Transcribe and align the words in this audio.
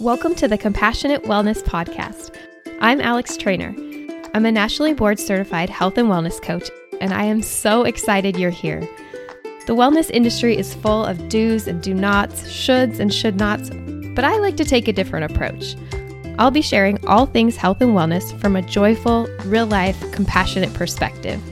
Welcome 0.00 0.34
to 0.36 0.48
the 0.48 0.56
Compassionate 0.56 1.24
Wellness 1.24 1.62
Podcast. 1.62 2.34
I'm 2.80 3.02
Alex 3.02 3.36
Treanor. 3.36 3.76
I'm 4.32 4.46
a 4.46 4.50
nationally 4.50 4.94
board 4.94 5.20
certified 5.20 5.68
health 5.68 5.98
and 5.98 6.08
wellness 6.08 6.40
coach, 6.40 6.70
and 7.02 7.12
I 7.12 7.24
am 7.24 7.42
so 7.42 7.84
excited 7.84 8.38
you're 8.38 8.48
here. 8.48 8.80
The 9.66 9.76
wellness 9.76 10.10
industry 10.10 10.56
is 10.56 10.72
full 10.72 11.04
of 11.04 11.28
do's 11.28 11.68
and 11.68 11.82
do 11.82 11.92
nots, 11.92 12.44
shoulds 12.44 12.98
and 12.98 13.12
should 13.12 13.38
nots, 13.38 13.68
but 14.14 14.24
I 14.24 14.38
like 14.38 14.56
to 14.56 14.64
take 14.64 14.88
a 14.88 14.92
different 14.94 15.30
approach. 15.30 15.76
I'll 16.38 16.50
be 16.50 16.62
sharing 16.62 17.06
all 17.06 17.26
things 17.26 17.56
health 17.56 17.82
and 17.82 17.90
wellness 17.90 18.40
from 18.40 18.56
a 18.56 18.62
joyful, 18.62 19.28
real 19.44 19.66
life, 19.66 20.00
compassionate 20.12 20.72
perspective. 20.72 21.42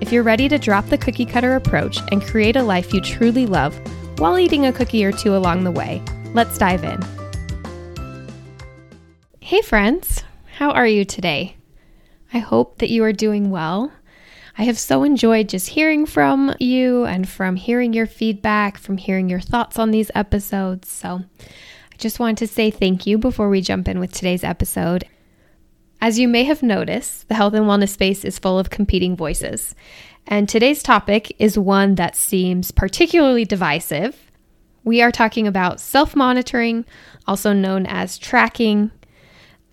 If 0.00 0.10
you're 0.10 0.22
ready 0.22 0.48
to 0.48 0.58
drop 0.58 0.86
the 0.86 0.96
cookie 0.96 1.26
cutter 1.26 1.54
approach 1.54 1.98
and 2.10 2.22
create 2.22 2.56
a 2.56 2.62
life 2.62 2.94
you 2.94 3.02
truly 3.02 3.44
love 3.44 3.78
while 4.18 4.38
eating 4.38 4.64
a 4.64 4.72
cookie 4.72 5.04
or 5.04 5.12
two 5.12 5.36
along 5.36 5.64
the 5.64 5.70
way, 5.70 6.02
let's 6.32 6.56
dive 6.56 6.82
in. 6.82 6.98
Hey, 9.52 9.60
friends, 9.60 10.24
how 10.56 10.70
are 10.70 10.86
you 10.86 11.04
today? 11.04 11.56
I 12.32 12.38
hope 12.38 12.78
that 12.78 12.88
you 12.88 13.04
are 13.04 13.12
doing 13.12 13.50
well. 13.50 13.92
I 14.56 14.62
have 14.62 14.78
so 14.78 15.02
enjoyed 15.02 15.50
just 15.50 15.68
hearing 15.68 16.06
from 16.06 16.54
you 16.58 17.04
and 17.04 17.28
from 17.28 17.56
hearing 17.56 17.92
your 17.92 18.06
feedback, 18.06 18.78
from 18.78 18.96
hearing 18.96 19.28
your 19.28 19.40
thoughts 19.40 19.78
on 19.78 19.90
these 19.90 20.10
episodes. 20.14 20.88
So 20.88 21.20
I 21.38 21.96
just 21.98 22.18
want 22.18 22.38
to 22.38 22.46
say 22.46 22.70
thank 22.70 23.06
you 23.06 23.18
before 23.18 23.50
we 23.50 23.60
jump 23.60 23.88
in 23.88 24.00
with 24.00 24.14
today's 24.14 24.42
episode. 24.42 25.04
As 26.00 26.18
you 26.18 26.28
may 26.28 26.44
have 26.44 26.62
noticed, 26.62 27.28
the 27.28 27.34
health 27.34 27.52
and 27.52 27.66
wellness 27.66 27.90
space 27.90 28.24
is 28.24 28.38
full 28.38 28.58
of 28.58 28.70
competing 28.70 29.16
voices. 29.16 29.74
And 30.26 30.48
today's 30.48 30.82
topic 30.82 31.36
is 31.38 31.58
one 31.58 31.96
that 31.96 32.16
seems 32.16 32.70
particularly 32.70 33.44
divisive. 33.44 34.32
We 34.82 35.02
are 35.02 35.12
talking 35.12 35.46
about 35.46 35.78
self 35.78 36.16
monitoring, 36.16 36.86
also 37.26 37.52
known 37.52 37.84
as 37.84 38.16
tracking, 38.16 38.92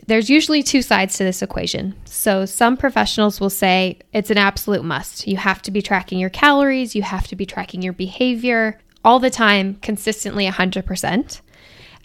there's 0.10 0.30
usually 0.30 0.64
two 0.64 0.82
sides 0.82 1.18
to 1.18 1.24
this 1.24 1.42
equation. 1.42 1.96
So, 2.06 2.46
some 2.46 2.76
professionals 2.76 3.40
will 3.40 3.50
say 3.50 4.00
it's 4.12 4.32
an 4.32 4.38
absolute 4.38 4.84
must. 4.84 5.28
You 5.28 5.38
have 5.38 5.62
to 5.64 5.72
be 5.72 5.82
tracking 5.82 6.20
your 6.20 6.30
calories, 6.30 6.96
you 6.96 7.04
have 7.04 7.28
to 7.28 7.36
be 7.36 7.46
tracking 7.46 7.82
your 7.82 7.94
behavior 7.94 8.80
all 9.06 9.20
the 9.20 9.30
time, 9.30 9.76
consistently 9.76 10.46
100%. 10.46 11.42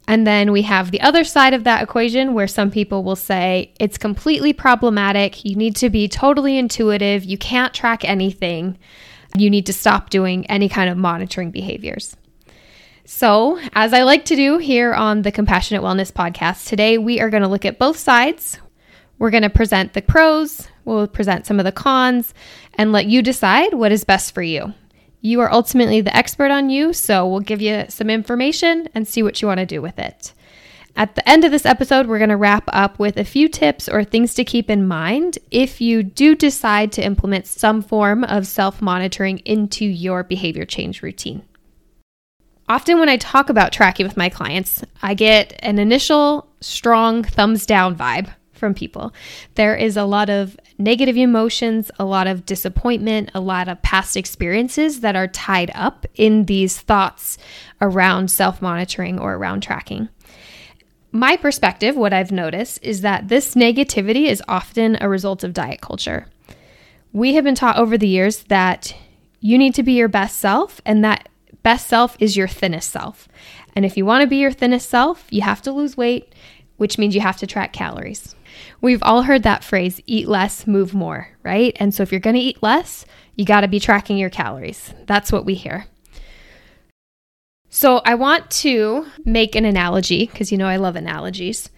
And 0.06 0.26
then 0.26 0.52
we 0.52 0.62
have 0.62 0.90
the 0.90 1.00
other 1.00 1.24
side 1.24 1.54
of 1.54 1.64
that 1.64 1.82
equation 1.82 2.34
where 2.34 2.46
some 2.46 2.70
people 2.70 3.02
will 3.02 3.16
say 3.16 3.72
it's 3.80 3.96
completely 3.96 4.52
problematic. 4.52 5.44
You 5.44 5.56
need 5.56 5.76
to 5.76 5.88
be 5.88 6.08
totally 6.08 6.58
intuitive. 6.58 7.24
You 7.24 7.38
can't 7.38 7.72
track 7.72 8.04
anything. 8.04 8.78
You 9.36 9.48
need 9.48 9.66
to 9.66 9.72
stop 9.72 10.10
doing 10.10 10.46
any 10.46 10.68
kind 10.68 10.90
of 10.90 10.98
monitoring 10.98 11.50
behaviors. 11.50 12.16
So, 13.06 13.60
as 13.74 13.92
I 13.92 14.02
like 14.02 14.24
to 14.26 14.36
do 14.36 14.56
here 14.56 14.94
on 14.94 15.20
the 15.20 15.30
Compassionate 15.30 15.82
Wellness 15.82 16.10
Podcast, 16.10 16.66
today 16.66 16.96
we 16.96 17.20
are 17.20 17.28
going 17.28 17.42
to 17.42 17.48
look 17.50 17.66
at 17.66 17.78
both 17.78 17.98
sides. 17.98 18.58
We're 19.18 19.30
going 19.30 19.42
to 19.42 19.50
present 19.50 19.92
the 19.92 20.00
pros, 20.00 20.68
we'll 20.86 21.06
present 21.06 21.44
some 21.44 21.58
of 21.58 21.66
the 21.66 21.72
cons, 21.72 22.32
and 22.72 22.92
let 22.92 23.04
you 23.04 23.20
decide 23.20 23.74
what 23.74 23.92
is 23.92 24.04
best 24.04 24.32
for 24.32 24.42
you. 24.42 24.72
You 25.20 25.40
are 25.40 25.52
ultimately 25.52 26.00
the 26.00 26.16
expert 26.16 26.50
on 26.50 26.70
you, 26.70 26.94
so 26.94 27.28
we'll 27.28 27.40
give 27.40 27.60
you 27.60 27.84
some 27.90 28.08
information 28.08 28.88
and 28.94 29.06
see 29.06 29.22
what 29.22 29.42
you 29.42 29.48
want 29.48 29.60
to 29.60 29.66
do 29.66 29.82
with 29.82 29.98
it. 29.98 30.32
At 30.96 31.14
the 31.14 31.28
end 31.28 31.44
of 31.44 31.50
this 31.50 31.66
episode, 31.66 32.06
we're 32.06 32.18
going 32.18 32.30
to 32.30 32.38
wrap 32.38 32.64
up 32.68 32.98
with 32.98 33.18
a 33.18 33.24
few 33.24 33.50
tips 33.50 33.86
or 33.86 34.02
things 34.02 34.32
to 34.34 34.44
keep 34.44 34.70
in 34.70 34.88
mind 34.88 35.38
if 35.50 35.78
you 35.78 36.02
do 36.02 36.34
decide 36.34 36.90
to 36.92 37.04
implement 37.04 37.46
some 37.46 37.82
form 37.82 38.24
of 38.24 38.46
self 38.46 38.80
monitoring 38.80 39.40
into 39.40 39.84
your 39.84 40.22
behavior 40.22 40.64
change 40.64 41.02
routine. 41.02 41.42
Often, 42.68 42.98
when 42.98 43.10
I 43.10 43.18
talk 43.18 43.50
about 43.50 43.72
tracking 43.72 44.06
with 44.06 44.16
my 44.16 44.28
clients, 44.30 44.82
I 45.02 45.14
get 45.14 45.54
an 45.58 45.78
initial 45.78 46.48
strong 46.60 47.22
thumbs 47.22 47.66
down 47.66 47.94
vibe 47.94 48.32
from 48.52 48.72
people. 48.72 49.12
There 49.56 49.76
is 49.76 49.96
a 49.96 50.04
lot 50.04 50.30
of 50.30 50.58
negative 50.78 51.16
emotions, 51.16 51.90
a 51.98 52.04
lot 52.06 52.26
of 52.26 52.46
disappointment, 52.46 53.30
a 53.34 53.40
lot 53.40 53.68
of 53.68 53.82
past 53.82 54.16
experiences 54.16 55.00
that 55.00 55.14
are 55.14 55.28
tied 55.28 55.70
up 55.74 56.06
in 56.14 56.46
these 56.46 56.80
thoughts 56.80 57.36
around 57.82 58.30
self 58.30 58.62
monitoring 58.62 59.18
or 59.18 59.34
around 59.34 59.62
tracking. 59.62 60.08
My 61.12 61.36
perspective, 61.36 61.96
what 61.96 62.12
I've 62.12 62.32
noticed, 62.32 62.82
is 62.82 63.02
that 63.02 63.28
this 63.28 63.54
negativity 63.54 64.26
is 64.26 64.42
often 64.48 64.96
a 65.00 65.08
result 65.08 65.44
of 65.44 65.52
diet 65.52 65.80
culture. 65.80 66.26
We 67.12 67.34
have 67.34 67.44
been 67.44 67.54
taught 67.54 67.76
over 67.76 67.96
the 67.98 68.08
years 68.08 68.44
that 68.44 68.96
you 69.40 69.58
need 69.58 69.74
to 69.74 69.82
be 69.82 69.92
your 69.92 70.08
best 70.08 70.38
self 70.40 70.80
and 70.86 71.04
that 71.04 71.28
best 71.64 71.88
self 71.88 72.16
is 72.20 72.36
your 72.36 72.46
thinnest 72.46 72.90
self. 72.90 73.26
And 73.74 73.84
if 73.84 73.96
you 73.96 74.06
want 74.06 74.22
to 74.22 74.28
be 74.28 74.36
your 74.36 74.52
thinnest 74.52 74.88
self, 74.88 75.26
you 75.30 75.42
have 75.42 75.60
to 75.62 75.72
lose 75.72 75.96
weight, 75.96 76.32
which 76.76 76.96
means 76.96 77.16
you 77.16 77.20
have 77.20 77.38
to 77.38 77.46
track 77.46 77.72
calories. 77.72 78.36
We've 78.80 79.02
all 79.02 79.22
heard 79.22 79.42
that 79.42 79.64
phrase 79.64 80.00
eat 80.06 80.28
less, 80.28 80.68
move 80.68 80.94
more, 80.94 81.28
right? 81.42 81.76
And 81.80 81.92
so 81.92 82.04
if 82.04 82.12
you're 82.12 82.20
going 82.20 82.36
to 82.36 82.42
eat 82.42 82.62
less, 82.62 83.04
you 83.34 83.44
got 83.44 83.62
to 83.62 83.68
be 83.68 83.80
tracking 83.80 84.16
your 84.16 84.30
calories. 84.30 84.94
That's 85.06 85.32
what 85.32 85.44
we 85.44 85.54
hear. 85.54 85.86
So 87.68 88.00
I 88.04 88.14
want 88.14 88.48
to 88.62 89.06
make 89.24 89.56
an 89.56 89.64
analogy 89.64 90.26
because 90.26 90.52
you 90.52 90.58
know 90.58 90.68
I 90.68 90.76
love 90.76 90.94
analogies. 90.94 91.70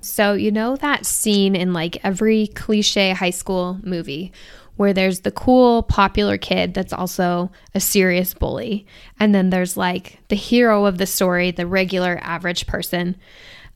So, 0.00 0.34
you 0.34 0.50
know 0.50 0.76
that 0.76 1.06
scene 1.06 1.56
in 1.56 1.72
like 1.72 1.96
every 2.04 2.48
cliche 2.48 3.12
high 3.12 3.30
school 3.30 3.78
movie 3.82 4.32
where 4.76 4.92
there's 4.92 5.20
the 5.20 5.30
cool, 5.30 5.82
popular 5.84 6.36
kid 6.36 6.74
that's 6.74 6.92
also 6.92 7.50
a 7.74 7.80
serious 7.80 8.34
bully. 8.34 8.86
And 9.20 9.34
then 9.34 9.50
there's 9.50 9.76
like 9.76 10.18
the 10.28 10.36
hero 10.36 10.84
of 10.86 10.98
the 10.98 11.06
story, 11.06 11.50
the 11.50 11.66
regular 11.66 12.18
average 12.22 12.66
person. 12.66 13.16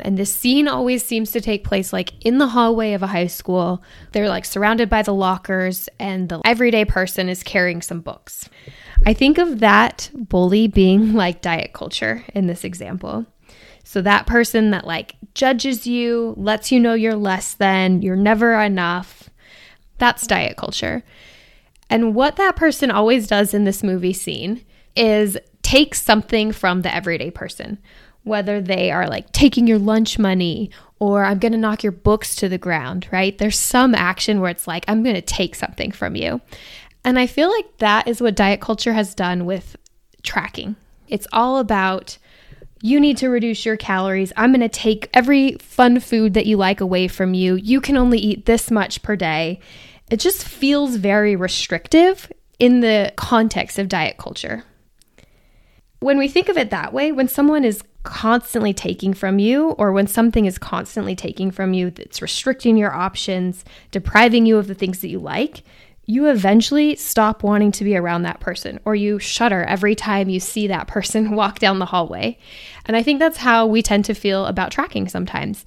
And 0.00 0.16
this 0.16 0.32
scene 0.32 0.68
always 0.68 1.04
seems 1.04 1.32
to 1.32 1.40
take 1.40 1.64
place 1.64 1.92
like 1.92 2.12
in 2.24 2.38
the 2.38 2.48
hallway 2.48 2.92
of 2.92 3.02
a 3.02 3.08
high 3.08 3.26
school. 3.26 3.82
They're 4.12 4.28
like 4.28 4.44
surrounded 4.44 4.88
by 4.88 5.02
the 5.02 5.14
lockers, 5.14 5.88
and 5.98 6.28
the 6.28 6.40
everyday 6.44 6.84
person 6.84 7.28
is 7.28 7.42
carrying 7.42 7.82
some 7.82 8.00
books. 8.00 8.48
I 9.06 9.12
think 9.12 9.38
of 9.38 9.58
that 9.58 10.10
bully 10.14 10.68
being 10.68 11.14
like 11.14 11.42
diet 11.42 11.72
culture 11.72 12.24
in 12.32 12.46
this 12.46 12.62
example. 12.62 13.26
So 13.82 14.02
that 14.02 14.26
person 14.26 14.70
that 14.70 14.86
like 14.86 15.16
judges 15.34 15.86
you, 15.86 16.34
lets 16.36 16.70
you 16.70 16.78
know 16.78 16.94
you're 16.94 17.14
less 17.14 17.54
than, 17.54 18.02
you're 18.02 18.16
never 18.16 18.52
enough, 18.60 19.17
that's 19.98 20.26
diet 20.26 20.56
culture. 20.56 21.02
And 21.90 22.14
what 22.14 22.36
that 22.36 22.56
person 22.56 22.90
always 22.90 23.26
does 23.26 23.54
in 23.54 23.64
this 23.64 23.82
movie 23.82 24.12
scene 24.12 24.64
is 24.96 25.38
take 25.62 25.94
something 25.94 26.52
from 26.52 26.82
the 26.82 26.94
everyday 26.94 27.30
person, 27.30 27.78
whether 28.24 28.60
they 28.60 28.90
are 28.90 29.08
like 29.08 29.32
taking 29.32 29.66
your 29.66 29.78
lunch 29.78 30.18
money 30.18 30.70
or 30.98 31.24
I'm 31.24 31.38
going 31.38 31.52
to 31.52 31.58
knock 31.58 31.82
your 31.82 31.92
books 31.92 32.34
to 32.36 32.48
the 32.48 32.58
ground, 32.58 33.08
right? 33.12 33.36
There's 33.36 33.58
some 33.58 33.94
action 33.94 34.40
where 34.40 34.50
it's 34.50 34.66
like, 34.66 34.84
I'm 34.88 35.02
going 35.02 35.14
to 35.14 35.22
take 35.22 35.54
something 35.54 35.92
from 35.92 36.16
you. 36.16 36.40
And 37.04 37.18
I 37.18 37.26
feel 37.26 37.50
like 37.50 37.78
that 37.78 38.08
is 38.08 38.20
what 38.20 38.34
diet 38.34 38.60
culture 38.60 38.92
has 38.92 39.14
done 39.14 39.46
with 39.46 39.76
tracking. 40.22 40.76
It's 41.06 41.26
all 41.32 41.58
about 41.58 42.18
you 42.80 43.00
need 43.00 43.16
to 43.18 43.28
reduce 43.28 43.64
your 43.66 43.76
calories. 43.76 44.32
I'm 44.36 44.52
going 44.52 44.60
to 44.60 44.68
take 44.68 45.10
every 45.12 45.52
fun 45.54 46.00
food 46.00 46.34
that 46.34 46.46
you 46.46 46.56
like 46.56 46.80
away 46.80 47.08
from 47.08 47.34
you. 47.34 47.54
You 47.54 47.80
can 47.80 47.96
only 47.96 48.18
eat 48.18 48.46
this 48.46 48.70
much 48.70 49.02
per 49.02 49.16
day. 49.16 49.60
It 50.10 50.20
just 50.20 50.44
feels 50.44 50.96
very 50.96 51.36
restrictive 51.36 52.32
in 52.58 52.80
the 52.80 53.12
context 53.16 53.78
of 53.78 53.88
diet 53.88 54.16
culture. 54.16 54.64
When 56.00 56.18
we 56.18 56.28
think 56.28 56.48
of 56.48 56.56
it 56.56 56.70
that 56.70 56.92
way, 56.92 57.10
when 57.10 57.28
someone 57.28 57.64
is 57.64 57.82
constantly 58.04 58.72
taking 58.72 59.12
from 59.12 59.38
you, 59.38 59.70
or 59.70 59.92
when 59.92 60.06
something 60.06 60.46
is 60.46 60.56
constantly 60.56 61.16
taking 61.16 61.50
from 61.50 61.74
you 61.74 61.90
that's 61.90 62.22
restricting 62.22 62.76
your 62.76 62.94
options, 62.94 63.64
depriving 63.90 64.46
you 64.46 64.56
of 64.56 64.68
the 64.68 64.74
things 64.74 65.00
that 65.00 65.08
you 65.08 65.18
like, 65.18 65.62
you 66.08 66.30
eventually 66.30 66.96
stop 66.96 67.42
wanting 67.42 67.70
to 67.70 67.84
be 67.84 67.94
around 67.94 68.22
that 68.22 68.40
person 68.40 68.80
or 68.86 68.94
you 68.94 69.18
shudder 69.18 69.62
every 69.64 69.94
time 69.94 70.30
you 70.30 70.40
see 70.40 70.66
that 70.66 70.88
person 70.88 71.30
walk 71.36 71.58
down 71.58 71.78
the 71.78 71.84
hallway. 71.84 72.38
And 72.86 72.96
I 72.96 73.02
think 73.02 73.18
that's 73.18 73.36
how 73.36 73.66
we 73.66 73.82
tend 73.82 74.06
to 74.06 74.14
feel 74.14 74.46
about 74.46 74.72
tracking 74.72 75.06
sometimes. 75.06 75.66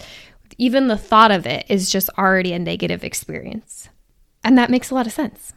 Even 0.58 0.88
the 0.88 0.98
thought 0.98 1.30
of 1.30 1.46
it 1.46 1.66
is 1.70 1.92
just 1.92 2.10
already 2.18 2.54
a 2.54 2.60
negative 2.60 3.04
experience. 3.04 3.88
And 4.44 4.58
that 4.58 4.72
makes 4.72 4.90
a 4.90 4.96
lot 4.96 5.06
of 5.06 5.14
sense. 5.14 5.54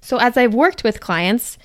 So, 0.00 0.16
as 0.16 0.38
I've 0.38 0.54
worked 0.54 0.82
with 0.82 1.00
clients, 1.00 1.58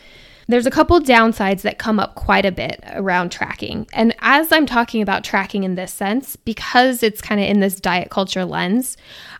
there's 0.50 0.66
a 0.66 0.72
couple 0.72 1.00
downsides 1.00 1.62
that 1.62 1.78
come 1.78 2.00
up 2.00 2.16
quite 2.16 2.44
a 2.44 2.52
bit 2.52 2.84
around 2.94 3.32
tracking. 3.32 3.88
And 3.94 4.16
as 4.20 4.52
I'm 4.52 4.66
talking 4.66 5.04
about 5.04 5.24
tracking 5.24 5.64
in 5.64 5.76
this 5.76 5.94
sense, 5.94 6.36
because 6.36 7.04
it's 7.04 7.22
kind 7.22 7.40
of 7.40 7.48
in 7.48 7.60
this 7.60 7.80
diet 7.80 8.10
culture 8.10 8.46
lens, 8.46 8.98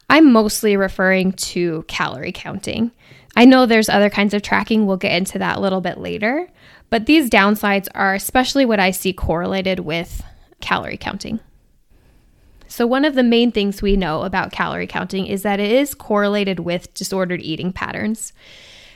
I'm 0.08 0.32
mostly 0.32 0.78
referring 0.78 1.32
to 1.32 1.84
calorie 1.88 2.32
counting. 2.32 2.92
I 3.36 3.46
know 3.46 3.66
there's 3.66 3.90
other 3.90 4.12
kinds 4.12 4.36
of 4.36 4.44
tracking, 4.44 4.86
we'll 4.86 4.98
get 4.98 5.18
into 5.18 5.40
that 5.40 5.58
a 5.58 5.60
little 5.60 5.82
bit 5.82 5.98
later, 5.98 6.48
but 6.92 7.08
these 7.08 7.28
downsides 7.28 7.88
are 7.96 8.14
especially 8.14 8.66
what 8.66 8.80
I 8.80 8.92
see 8.92 9.12
correlated 9.12 9.80
with 9.80 10.24
calorie 10.62 10.98
counting. 10.98 11.40
So, 12.68 12.86
one 12.86 13.04
of 13.04 13.16
the 13.16 13.24
main 13.24 13.52
things 13.52 13.82
we 13.82 13.98
know 13.98 14.22
about 14.22 14.52
calorie 14.52 14.86
counting 14.86 15.26
is 15.26 15.42
that 15.42 15.60
it 15.60 15.72
is 15.72 15.96
correlated 15.96 16.60
with 16.60 16.94
disordered 16.94 17.42
eating 17.42 17.74
patterns. 17.74 18.32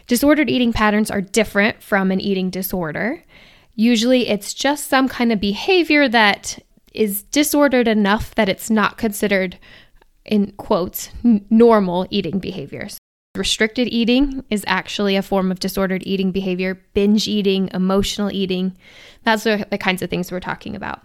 Disordered 0.08 0.50
eating 0.50 0.74
patterns 0.74 1.10
are 1.10 1.22
different 1.22 1.82
from 1.82 2.12
an 2.12 2.20
eating 2.20 2.50
disorder. 2.50 3.24
Usually, 3.76 4.28
it's 4.28 4.54
just 4.54 4.88
some 4.88 5.08
kind 5.08 5.32
of 5.32 5.40
behavior 5.40 6.08
that 6.10 6.60
is 6.94 7.24
disordered 7.24 7.88
enough 7.88 8.36
that 8.36 8.50
it's 8.50 8.70
not 8.70 8.98
considered, 8.98 9.58
in 10.26 10.52
quotes, 10.54 11.10
normal 11.50 12.06
eating 12.10 12.40
behaviors. 12.40 12.98
Restricted 13.36 13.88
eating 13.88 14.44
is 14.52 14.64
actually 14.68 15.16
a 15.16 15.24
form 15.24 15.52
of 15.52 15.60
disordered 15.60 16.04
eating 16.06 16.32
behavior, 16.32 16.80
binge 16.94 17.28
eating, 17.28 17.70
emotional 17.74 18.32
eating. 18.32 18.78
That's 19.24 19.44
the, 19.44 19.66
kinds 19.80 20.04
of 20.04 20.10
things 20.12 20.32
we're 20.32 20.40
talking 20.40 20.76
about. 20.76 21.02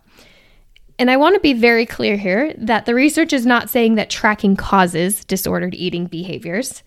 And 0.99 1.11
I 1.11 1.17
want 1.17 1.37
to 1.37 1.41
be 1.41 1.55
very 1.55 1.87
clear 1.87 2.17
here 2.19 2.53
that 2.59 2.85
the 2.85 2.95
research 2.95 3.33
is 3.33 3.47
not 3.47 3.71
saying 3.71 3.95
that 3.95 4.11
tracking 4.11 4.57
causes 4.57 5.25
disordered 5.25 5.75
eating 5.75 6.07
behaviors, 6.07 6.83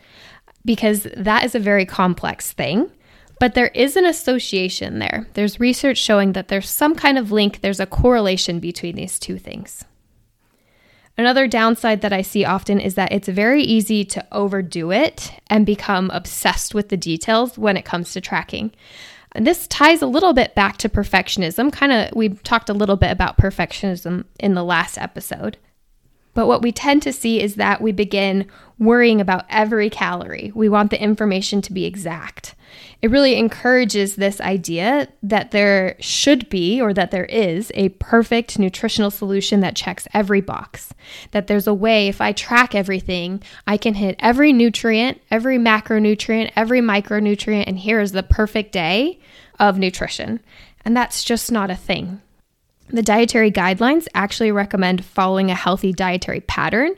because 0.66 1.08
that 1.16 1.44
is 1.44 1.56
a 1.56 1.60
very 1.60 1.86
complex 1.86 2.52
thing. 2.52 2.92
But 3.40 3.56
there 3.56 3.70
is 3.70 3.96
an 3.96 4.06
association 4.06 5.00
there. 5.00 5.28
There's 5.34 5.60
research 5.60 5.98
showing 5.98 6.34
that 6.34 6.48
there's 6.48 6.70
some 6.70 6.94
kind 6.94 7.18
of 7.18 7.32
link, 7.32 7.62
there's 7.62 7.80
a 7.80 7.88
correlation 7.88 8.60
between 8.60 8.96
these 8.96 9.18
two 9.18 9.40
things. 9.40 9.84
Another 11.18 11.48
downside 11.48 12.02
that 12.02 12.14
I 12.14 12.22
see 12.22 12.46
often 12.46 12.80
is 12.80 12.96
that 12.96 13.12
it's 13.12 13.28
very 13.28 13.64
easy 13.64 14.06
to 14.06 14.26
overdo 14.32 14.92
it 14.92 15.32
and 15.48 15.66
become 15.66 16.10
obsessed 16.14 16.74
with 16.74 16.90
the 16.90 16.98
details 16.98 17.58
when 17.58 17.78
it 17.78 17.86
comes 17.86 18.14
to 18.14 18.22
tracking. 18.22 18.72
And 19.34 19.48
this 19.48 19.68
ties 19.68 20.02
a 20.02 20.08
little 20.08 20.34
bit 20.34 20.56
back 20.56 20.78
to 20.78 20.90
perfectionism. 20.90 21.72
Kind 21.72 21.92
of, 21.92 22.16
we 22.16 22.30
talked 22.30 22.70
a 22.70 22.74
little 22.74 22.98
bit 22.98 23.12
about 23.12 23.38
perfectionism 23.38 24.26
in 24.40 24.54
the 24.54 24.64
last 24.64 24.98
episode. 24.98 25.58
But 26.34 26.48
what 26.48 26.62
we 26.62 26.72
tend 26.72 27.02
to 27.04 27.14
see 27.14 27.42
is 27.42 27.56
that 27.56 27.82
we 27.82 27.92
begin 27.92 28.48
worrying 28.80 29.22
about 29.22 29.46
every 29.50 29.90
calorie. 29.90 30.52
We 30.56 30.70
want 30.70 30.90
the 30.90 31.02
information 31.02 31.62
to 31.64 31.74
be 31.74 31.86
exact. 31.86 32.56
It 33.02 33.12
really 33.12 33.36
encourages 33.36 34.16
this 34.16 34.40
idea 34.40 35.08
that 35.24 35.52
there 35.52 35.96
should 36.00 36.50
be 36.50 36.80
or 36.80 36.94
that 36.94 37.12
there 37.12 37.26
is 37.26 37.72
a 37.76 37.90
perfect 37.90 38.60
nutritional 38.60 39.12
solution 39.12 39.60
that 39.62 39.76
checks 39.76 40.08
every 40.14 40.42
box. 40.42 40.94
That 41.32 41.48
there's 41.48 41.68
a 41.68 41.74
way, 41.74 42.08
if 42.08 42.22
I 42.22 42.32
track 42.32 42.76
everything, 42.76 43.42
I 43.68 43.78
can 43.78 43.96
hit 43.96 44.16
every 44.20 44.54
nutrient, 44.54 45.20
every 45.32 45.58
macronutrient, 45.58 46.52
every 46.56 46.80
micronutrient, 46.80 47.66
and 47.68 47.80
here 47.80 48.00
is 48.00 48.12
the 48.12 48.24
perfect 48.24 48.72
day 48.72 49.20
of 49.60 49.78
nutrition. 49.78 50.40
And 50.86 50.96
that's 50.96 51.24
just 51.24 51.52
not 51.52 51.72
a 51.72 51.76
thing. 51.76 52.22
The 52.92 53.02
dietary 53.02 53.52
guidelines 53.52 54.08
actually 54.14 54.52
recommend 54.52 55.06
following 55.06 55.50
a 55.50 55.56
healthy 55.56 55.94
dietary 55.94 56.42
pattern 56.42 56.96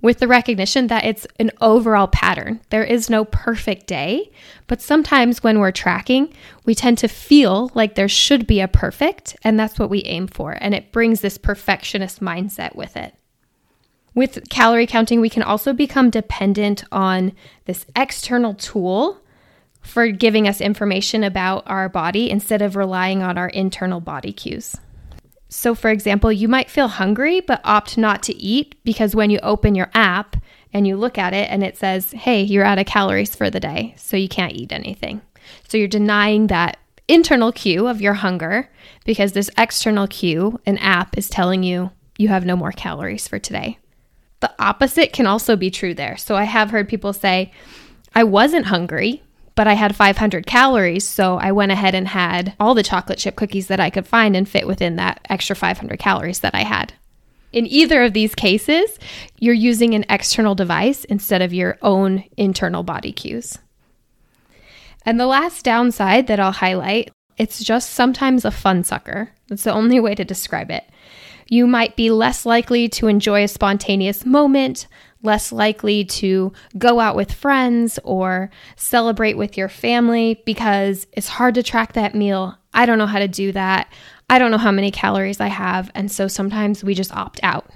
with 0.00 0.18
the 0.18 0.26
recognition 0.26 0.88
that 0.88 1.04
it's 1.04 1.28
an 1.38 1.52
overall 1.60 2.08
pattern. 2.08 2.60
There 2.70 2.82
is 2.82 3.08
no 3.08 3.24
perfect 3.24 3.86
day, 3.86 4.32
but 4.66 4.80
sometimes 4.82 5.42
when 5.42 5.60
we're 5.60 5.70
tracking, 5.70 6.32
we 6.64 6.74
tend 6.74 6.98
to 6.98 7.08
feel 7.08 7.70
like 7.74 7.94
there 7.94 8.08
should 8.08 8.46
be 8.46 8.60
a 8.60 8.68
perfect, 8.68 9.36
and 9.42 9.58
that's 9.58 9.78
what 9.78 9.90
we 9.90 10.02
aim 10.04 10.26
for. 10.26 10.56
And 10.60 10.74
it 10.74 10.90
brings 10.90 11.20
this 11.20 11.38
perfectionist 11.38 12.20
mindset 12.20 12.74
with 12.74 12.96
it. 12.96 13.14
With 14.14 14.48
calorie 14.50 14.86
counting, 14.86 15.20
we 15.20 15.30
can 15.30 15.44
also 15.44 15.72
become 15.72 16.10
dependent 16.10 16.82
on 16.90 17.32
this 17.66 17.86
external 17.94 18.54
tool 18.54 19.20
for 19.80 20.08
giving 20.08 20.48
us 20.48 20.60
information 20.60 21.22
about 21.22 21.62
our 21.66 21.88
body 21.88 22.28
instead 22.28 22.60
of 22.60 22.74
relying 22.74 23.22
on 23.22 23.38
our 23.38 23.48
internal 23.48 24.00
body 24.00 24.32
cues. 24.32 24.76
So, 25.48 25.74
for 25.74 25.90
example, 25.90 26.30
you 26.30 26.46
might 26.46 26.70
feel 26.70 26.88
hungry 26.88 27.40
but 27.40 27.60
opt 27.64 27.96
not 27.96 28.22
to 28.24 28.36
eat 28.36 28.74
because 28.84 29.16
when 29.16 29.30
you 29.30 29.38
open 29.42 29.74
your 29.74 29.90
app 29.94 30.36
and 30.72 30.86
you 30.86 30.96
look 30.96 31.16
at 31.16 31.32
it 31.32 31.50
and 31.50 31.64
it 31.64 31.78
says, 31.78 32.12
hey, 32.12 32.42
you're 32.42 32.64
out 32.64 32.78
of 32.78 32.86
calories 32.86 33.34
for 33.34 33.48
the 33.48 33.60
day, 33.60 33.94
so 33.96 34.16
you 34.16 34.28
can't 34.28 34.52
eat 34.52 34.72
anything. 34.72 35.22
So, 35.66 35.78
you're 35.78 35.88
denying 35.88 36.48
that 36.48 36.78
internal 37.08 37.52
cue 37.52 37.86
of 37.86 38.02
your 38.02 38.14
hunger 38.14 38.68
because 39.06 39.32
this 39.32 39.50
external 39.56 40.06
cue, 40.06 40.60
an 40.66 40.76
app, 40.78 41.16
is 41.16 41.30
telling 41.30 41.62
you 41.62 41.90
you 42.18 42.28
have 42.28 42.44
no 42.44 42.56
more 42.56 42.72
calories 42.72 43.26
for 43.26 43.38
today. 43.38 43.78
The 44.40 44.52
opposite 44.58 45.12
can 45.12 45.26
also 45.26 45.56
be 45.56 45.70
true 45.70 45.94
there. 45.94 46.18
So, 46.18 46.36
I 46.36 46.44
have 46.44 46.70
heard 46.70 46.88
people 46.88 47.14
say, 47.14 47.52
I 48.14 48.24
wasn't 48.24 48.66
hungry, 48.66 49.22
but 49.58 49.66
I 49.66 49.72
had 49.72 49.96
500 49.96 50.46
calories. 50.46 51.02
So 51.02 51.36
I 51.36 51.50
went 51.50 51.72
ahead 51.72 51.92
and 51.92 52.06
had 52.06 52.54
all 52.60 52.74
the 52.74 52.84
chocolate 52.84 53.18
chip 53.18 53.34
cookies 53.34 53.66
that 53.66 53.80
I 53.80 53.90
could 53.90 54.06
find 54.06 54.36
and 54.36 54.48
fit 54.48 54.68
within 54.68 54.94
that 54.96 55.20
extra 55.28 55.56
500 55.56 55.98
calories 55.98 56.38
that 56.40 56.54
I 56.54 56.62
had. 56.62 56.92
In 57.52 57.66
either 57.66 58.04
of 58.04 58.12
these 58.12 58.36
cases, 58.36 59.00
you're 59.40 59.52
using 59.52 59.94
an 59.94 60.04
external 60.08 60.54
device 60.54 61.04
instead 61.06 61.42
of 61.42 61.52
your 61.52 61.76
own 61.82 62.22
internal 62.36 62.84
body 62.84 63.10
cues. 63.10 63.58
And 65.04 65.18
the 65.18 65.26
last 65.26 65.64
downside 65.64 66.28
that 66.28 66.38
I'll 66.38 66.52
highlight, 66.52 67.10
it's 67.36 67.64
just 67.64 67.90
sometimes 67.90 68.44
a 68.44 68.52
fun 68.52 68.84
sucker. 68.84 69.32
That's 69.48 69.64
the 69.64 69.72
only 69.72 69.98
way 69.98 70.14
to 70.14 70.24
describe 70.24 70.70
it. 70.70 70.84
You 71.48 71.66
might 71.66 71.96
be 71.96 72.12
less 72.12 72.46
likely 72.46 72.88
to 72.90 73.08
enjoy 73.08 73.42
a 73.42 73.48
spontaneous 73.48 74.24
moment, 74.24 74.86
less 75.22 75.50
likely 75.52 76.04
to 76.04 76.52
go 76.76 77.00
out 77.00 77.16
with 77.16 77.32
friends 77.32 77.98
or 78.04 78.50
celebrate 78.76 79.36
with 79.36 79.56
your 79.56 79.68
family 79.68 80.40
because 80.46 81.06
it's 81.12 81.28
hard 81.28 81.54
to 81.54 81.62
track 81.62 81.94
that 81.94 82.14
meal. 82.14 82.56
I 82.72 82.86
don't 82.86 82.98
know 82.98 83.06
how 83.06 83.18
to 83.18 83.28
do 83.28 83.52
that. 83.52 83.92
I 84.30 84.38
don't 84.38 84.50
know 84.50 84.58
how 84.58 84.70
many 84.70 84.90
calories 84.90 85.40
I 85.40 85.48
have. 85.48 85.90
And 85.94 86.10
so 86.10 86.28
sometimes 86.28 86.84
we 86.84 86.94
just 86.94 87.14
opt 87.14 87.40
out. 87.42 87.66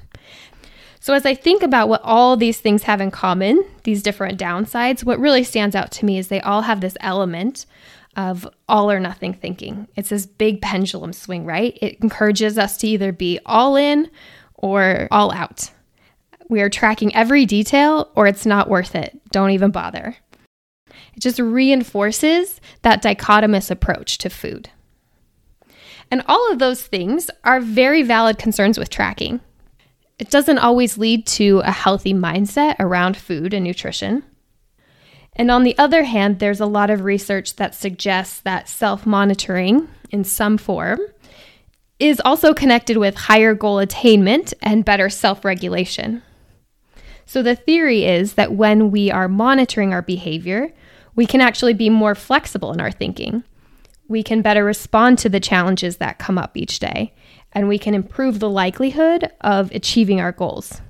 So, 1.01 1.15
as 1.15 1.27
I 1.27 1.35
think 1.35 1.65
about 1.65 1.89
what 1.89 2.01
all 2.05 2.37
these 2.37 2.61
things 2.61 2.85
have 2.85 3.01
in 3.01 3.11
common, 3.11 3.65
these 3.83 4.05
different 4.05 4.39
downsides, 4.39 5.03
what 5.03 5.19
really 5.19 5.43
stands 5.43 5.75
out 5.75 5.91
to 5.93 6.05
me 6.05 6.17
is 6.17 6.29
they 6.29 6.41
all 6.43 6.63
have 6.63 6.81
this 6.81 6.97
element 7.01 7.67
of 8.15 8.47
all 8.69 8.89
or 8.89 9.01
nothing 9.01 9.35
thinking. 9.35 9.89
It's 9.97 10.11
this 10.11 10.27
big 10.27 10.61
pendulum 10.61 11.13
swing, 11.13 11.45
right? 11.45 11.77
It 11.83 11.99
encourages 12.01 12.57
us 12.57 12.77
to 12.79 12.87
either 12.87 13.11
be 13.11 13.41
all 13.45 13.75
in 13.75 14.11
or 14.55 15.09
all 15.11 15.33
out. 15.33 15.73
We 16.53 16.61
are 16.61 16.69
tracking 16.69 17.15
every 17.15 17.47
detail, 17.47 18.11
or 18.15 18.27
it's 18.27 18.45
not 18.45 18.69
worth 18.69 18.95
it. 18.95 19.19
Don't 19.31 19.53
even 19.53 19.71
bother. 19.71 20.17
It 20.87 21.21
just 21.21 21.39
reinforces 21.39 22.61
that 22.83 23.03
dichotomous 23.03 23.71
approach 23.71 24.19
to 24.19 24.29
food. 24.29 24.69
And 26.11 26.23
all 26.29 26.53
of 26.53 26.59
those 26.59 26.83
things 26.83 27.31
are 27.43 27.59
very 27.59 28.03
valid 28.03 28.37
concerns 28.37 28.77
with 28.77 28.91
tracking. 28.91 29.41
It 30.19 30.29
doesn't 30.29 30.59
always 30.59 30.99
lead 30.99 31.27
to 31.29 31.61
a 31.61 31.71
healthy 31.71 32.13
mindset 32.13 32.77
around 32.79 33.17
food 33.17 33.55
and 33.55 33.65
nutrition. 33.65 34.23
And 35.35 35.51
on 35.51 35.63
the 35.63 35.79
other 35.79 36.03
hand, 36.03 36.39
there's 36.39 36.61
a 36.61 36.67
lot 36.67 36.91
of 36.91 37.01
research 37.01 37.57
that 37.57 37.75
suggests 37.75 38.43
that 38.43 38.69
self 38.69 39.07
monitoring 39.07 39.89
in 40.11 40.23
some 40.23 40.59
form 40.59 41.01
is 41.99 42.21
also 42.23 42.53
connected 42.53 42.99
with 42.99 43.15
higher 43.17 43.55
goal 43.55 43.79
attainment 43.79 44.53
and 44.61 44.85
better 44.85 45.09
self 45.09 45.47
regulation. 45.47 46.23
So 47.27 47.43
the 47.43 47.57
theory 47.57 48.05
is 48.05 48.35
that 48.35 48.53
when 48.53 48.91
we 48.91 49.11
are 49.11 49.29
monitoring 49.29 49.93
our 49.93 50.03
behavior, 50.03 50.73
we 51.15 51.27
can 51.27 51.41
actually 51.41 51.75
be 51.75 51.91
more 51.91 52.15
flexible 52.15 52.73
in 52.73 52.81
our 52.81 52.91
thinking. 52.91 53.45
We 54.09 54.23
can 54.23 54.43
better 54.43 54.65
respond 54.65 55.19
to 55.21 55.29
the 55.29 55.41
challenges 55.41 55.99
that 55.99 56.19
come 56.19 56.39
up 56.39 56.57
each 56.57 56.79
day, 56.79 57.15
and 57.53 57.69
we 57.69 57.79
can 57.79 57.95
improve 57.95 58.39
the 58.41 58.51
likelihood 58.51 59.31
of 59.41 59.71
achieving 59.73 60.21
our 60.21 60.33
goals. 60.33 60.81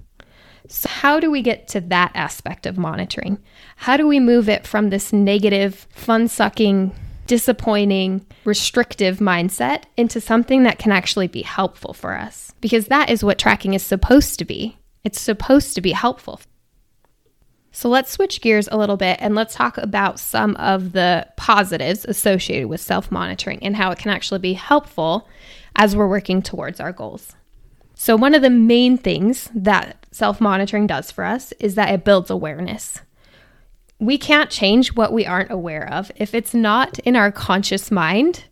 So, 0.69 0.89
how 0.89 1.21
do 1.21 1.31
we 1.31 1.43
get 1.43 1.69
to 1.69 1.81
that 1.83 2.13
aspect 2.15 2.67
of 2.67 2.79
monitoring? 2.79 3.39
How 3.77 3.97
do 3.97 4.07
we 4.07 4.21
move 4.21 4.49
it 4.49 4.67
from 4.67 4.91
this 4.91 5.13
negative, 5.13 5.87
fun 5.91 6.29
sucking, 6.29 6.95
disappointing, 7.27 8.25
restrictive 8.45 9.19
mindset 9.19 9.85
into 9.97 10.21
something 10.21 10.63
that 10.63 10.79
can 10.79 10.93
actually 10.93 11.29
be 11.29 11.43
helpful 11.43 11.93
for 11.93 12.15
us? 12.15 12.53
Because 12.61 12.87
that 12.87 13.11
is 13.11 13.25
what 13.25 13.39
tracking 13.39 13.75
is 13.75 13.83
supposed 13.83 14.39
to 14.39 14.45
be. 14.45 14.79
It's 15.05 15.21
supposed 15.21 15.75
to 15.75 15.81
be 15.81 15.93
helpful. 15.93 16.41
So 17.73 17.89
let's 17.89 18.11
switch 18.11 18.43
gears 18.43 18.69
a 18.71 18.77
little 18.77 18.99
bit 18.99 19.17
and 19.21 19.35
let's 19.35 19.55
talk 19.55 19.79
about 19.79 20.21
some 20.21 20.55
of 20.57 20.93
the 20.93 21.27
positives 21.37 22.05
associated 22.05 22.69
with 22.69 22.83
self 22.83 23.11
monitoring 23.11 23.63
and 23.63 23.77
how 23.77 23.91
it 23.91 23.99
can 23.99 24.11
actually 24.11 24.41
be 24.41 24.53
helpful 24.53 25.27
as 25.75 25.97
we're 25.97 26.09
working 26.09 26.43
towards 26.43 26.81
our 26.81 26.93
goals. 26.93 27.35
So, 27.95 28.15
one 28.15 28.35
of 28.35 28.43
the 28.43 28.51
main 28.51 28.99
things 28.99 29.49
that 29.55 30.07
self 30.11 30.41
monitoring 30.41 30.87
does 30.87 31.11
for 31.11 31.25
us 31.25 31.53
is 31.61 31.75
that 31.77 31.93
it 31.93 32.05
builds 32.05 32.31
awareness. 32.31 33.01
We 33.99 34.19
can't 34.19 34.51
change 34.51 34.95
what 34.95 35.13
we 35.13 35.25
aren't 35.25 35.51
aware 35.51 35.89
of. 35.89 36.11
If 36.17 36.35
it's 36.35 36.53
not 36.53 36.99
in 37.01 37.17
our 37.17 37.33
conscious 37.33 37.91
mind, 37.91 38.45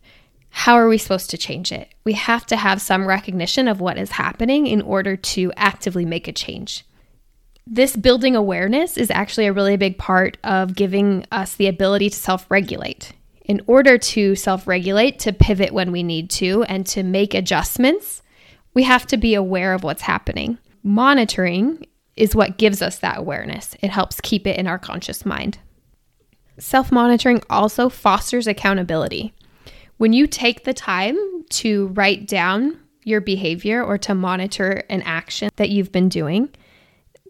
how 0.51 0.75
are 0.75 0.87
we 0.87 0.97
supposed 0.97 1.29
to 1.31 1.37
change 1.37 1.71
it? 1.71 1.93
We 2.03 2.13
have 2.13 2.45
to 2.47 2.57
have 2.57 2.81
some 2.81 3.07
recognition 3.07 3.67
of 3.67 3.79
what 3.79 3.97
is 3.97 4.11
happening 4.11 4.67
in 4.67 4.81
order 4.81 5.15
to 5.15 5.51
actively 5.55 6.05
make 6.05 6.27
a 6.27 6.33
change. 6.33 6.85
This 7.65 7.95
building 7.95 8.35
awareness 8.35 8.97
is 8.97 9.09
actually 9.09 9.47
a 9.47 9.53
really 9.53 9.77
big 9.77 9.97
part 9.97 10.37
of 10.43 10.75
giving 10.75 11.25
us 11.31 11.55
the 11.55 11.67
ability 11.67 12.09
to 12.09 12.15
self 12.15 12.45
regulate. 12.51 13.13
In 13.45 13.61
order 13.65 13.97
to 13.97 14.35
self 14.35 14.67
regulate, 14.67 15.19
to 15.19 15.33
pivot 15.33 15.71
when 15.73 15.91
we 15.91 16.03
need 16.03 16.29
to, 16.31 16.63
and 16.63 16.85
to 16.87 17.01
make 17.01 17.33
adjustments, 17.33 18.21
we 18.73 18.83
have 18.83 19.07
to 19.07 19.17
be 19.17 19.33
aware 19.33 19.73
of 19.73 19.83
what's 19.83 20.03
happening. 20.03 20.57
Monitoring 20.83 21.85
is 22.15 22.35
what 22.35 22.57
gives 22.57 22.81
us 22.81 22.99
that 22.99 23.19
awareness, 23.19 23.75
it 23.81 23.89
helps 23.89 24.19
keep 24.21 24.45
it 24.45 24.57
in 24.57 24.67
our 24.67 24.79
conscious 24.79 25.25
mind. 25.25 25.59
Self 26.57 26.91
monitoring 26.91 27.41
also 27.49 27.87
fosters 27.89 28.47
accountability. 28.47 29.33
When 30.01 30.13
you 30.13 30.25
take 30.25 30.63
the 30.63 30.73
time 30.73 31.15
to 31.49 31.89
write 31.89 32.25
down 32.25 32.79
your 33.03 33.21
behavior 33.21 33.83
or 33.83 33.99
to 33.99 34.15
monitor 34.15 34.81
an 34.89 35.03
action 35.03 35.51
that 35.57 35.69
you've 35.69 35.91
been 35.91 36.09
doing, 36.09 36.49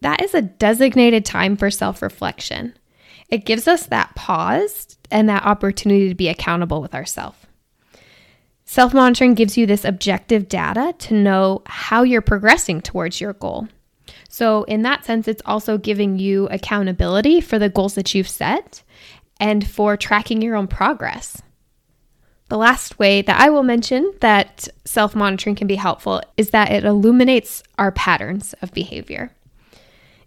that 0.02 0.22
is 0.22 0.34
a 0.34 0.42
designated 0.42 1.26
time 1.26 1.58
for 1.58 1.70
self 1.70 2.02
reflection. 2.02 2.74
It 3.28 3.44
gives 3.44 3.68
us 3.68 3.88
that 3.88 4.16
pause 4.16 4.98
and 5.12 5.28
that 5.28 5.44
opportunity 5.44 6.08
to 6.08 6.16
be 6.16 6.30
accountable 6.30 6.82
with 6.82 6.96
ourselves. 6.96 7.38
Self 8.64 8.94
monitoring 8.94 9.34
gives 9.34 9.58
you 9.58 9.66
this 9.66 9.84
objective 9.84 10.48
data 10.48 10.96
to 11.00 11.14
know 11.14 11.64
how 11.66 12.04
you're 12.04 12.22
progressing 12.22 12.80
towards 12.80 13.20
your 13.20 13.34
goal. 13.34 13.68
So, 14.30 14.64
in 14.64 14.84
that 14.84 15.04
sense, 15.04 15.28
it's 15.28 15.44
also 15.46 15.78
giving 15.78 16.20
you 16.20 16.48
accountability 16.48 17.42
for 17.42 17.60
the 17.60 17.68
goals 17.68 17.96
that 17.96 18.16
you've 18.16 18.30
set 18.30 18.82
and 19.42 19.68
for 19.68 19.98
tracking 19.98 20.42
your 20.42 20.56
own 20.56 20.68
progress. 20.68 21.42
The 22.52 22.58
last 22.58 23.00
way 23.00 23.22
that 23.22 23.40
I 23.40 23.50
will 23.50 23.64
mention 23.64 24.12
that 24.20 24.68
self 24.84 25.16
monitoring 25.16 25.56
can 25.56 25.68
be 25.68 25.76
helpful 25.76 26.22
is 26.36 26.50
that 26.50 26.70
it 26.70 26.84
illuminates 26.84 27.64
our 27.78 27.94
patterns 27.94 28.54
of 28.62 28.74
behavior. 28.74 29.32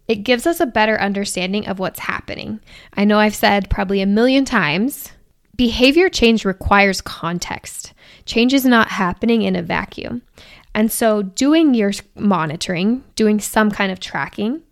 It 0.09 0.25
gives 0.25 0.47
us 0.47 0.59
a 0.59 0.65
better 0.65 0.99
understanding 0.99 1.67
of 1.67 1.79
what's 1.79 1.99
happening. 1.99 2.61
I 2.95 3.05
know 3.05 3.19
I've 3.19 3.35
said 3.35 3.69
probably 3.69 4.01
a 4.01 4.07
million 4.07 4.47
times 4.47 5.13
behavior 5.55 6.09
change 6.09 6.47
requires 6.47 7.03
context. 7.03 7.93
Change 8.25 8.55
is 8.55 8.65
not 8.65 8.89
happening 8.89 9.43
in 9.43 9.55
a 9.55 9.61
vacuum. 9.61 10.23
And 10.75 10.91
so, 10.91 11.21
doing 11.21 11.75
your 11.75 11.93
monitoring, 12.15 13.05
doing 13.17 13.39
some 13.39 13.71
kind 13.71 13.93
of 13.93 14.01
tracking, 14.01 14.63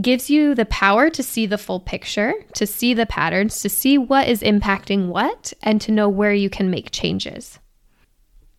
gives 0.00 0.28
you 0.28 0.54
the 0.54 0.64
power 0.66 1.10
to 1.10 1.22
see 1.22 1.46
the 1.46 1.58
full 1.58 1.80
picture, 1.80 2.34
to 2.54 2.66
see 2.66 2.94
the 2.94 3.06
patterns, 3.06 3.60
to 3.60 3.68
see 3.68 3.96
what 3.96 4.28
is 4.28 4.42
impacting 4.42 5.08
what, 5.08 5.52
and 5.62 5.80
to 5.80 5.92
know 5.92 6.08
where 6.08 6.34
you 6.34 6.50
can 6.50 6.70
make 6.70 6.90
changes. 6.90 7.58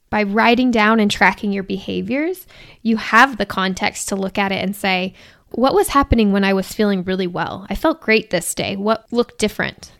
By 0.10 0.24
writing 0.24 0.72
down 0.72 1.00
and 1.00 1.12
tracking 1.12 1.52
your 1.52 1.64
behaviors, 1.64 2.48
you 2.82 2.98
have 2.98 3.38
the 3.38 3.46
context 3.46 4.08
to 4.10 4.16
look 4.16 4.38
at 4.38 4.52
it 4.52 4.64
and 4.64 4.76
say, 4.76 5.14
what 5.50 5.74
was 5.74 5.90
happening 5.90 6.32
when 6.32 6.44
I 6.44 6.54
was 6.54 6.72
feeling 6.72 7.04
really 7.04 7.28
well? 7.28 7.66
I 7.70 7.76
felt 7.76 8.02
great 8.02 8.30
this 8.30 8.54
day. 8.56 8.76
What 8.76 9.06
looked 9.12 9.38
different? 9.38 9.92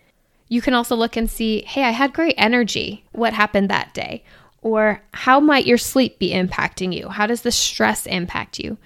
You 0.48 0.62
can 0.62 0.74
also 0.74 0.96
look 0.96 1.16
and 1.18 1.30
see, 1.30 1.62
hey, 1.62 1.84
I 1.84 1.90
had 1.90 2.14
great 2.14 2.36
energy. 2.38 3.04
What 3.12 3.34
happened 3.34 3.70
that 3.70 3.94
day? 3.94 4.24
Or 4.62 5.02
how 5.14 5.40
might 5.40 5.66
your 5.66 5.78
sleep 5.78 6.18
be 6.20 6.32
impacting 6.32 6.94
you? 6.94 7.10
How 7.10 7.28
does 7.28 7.42
the 7.42 7.52
stress 7.52 8.06
impact 8.06 8.60
you? 8.60 8.78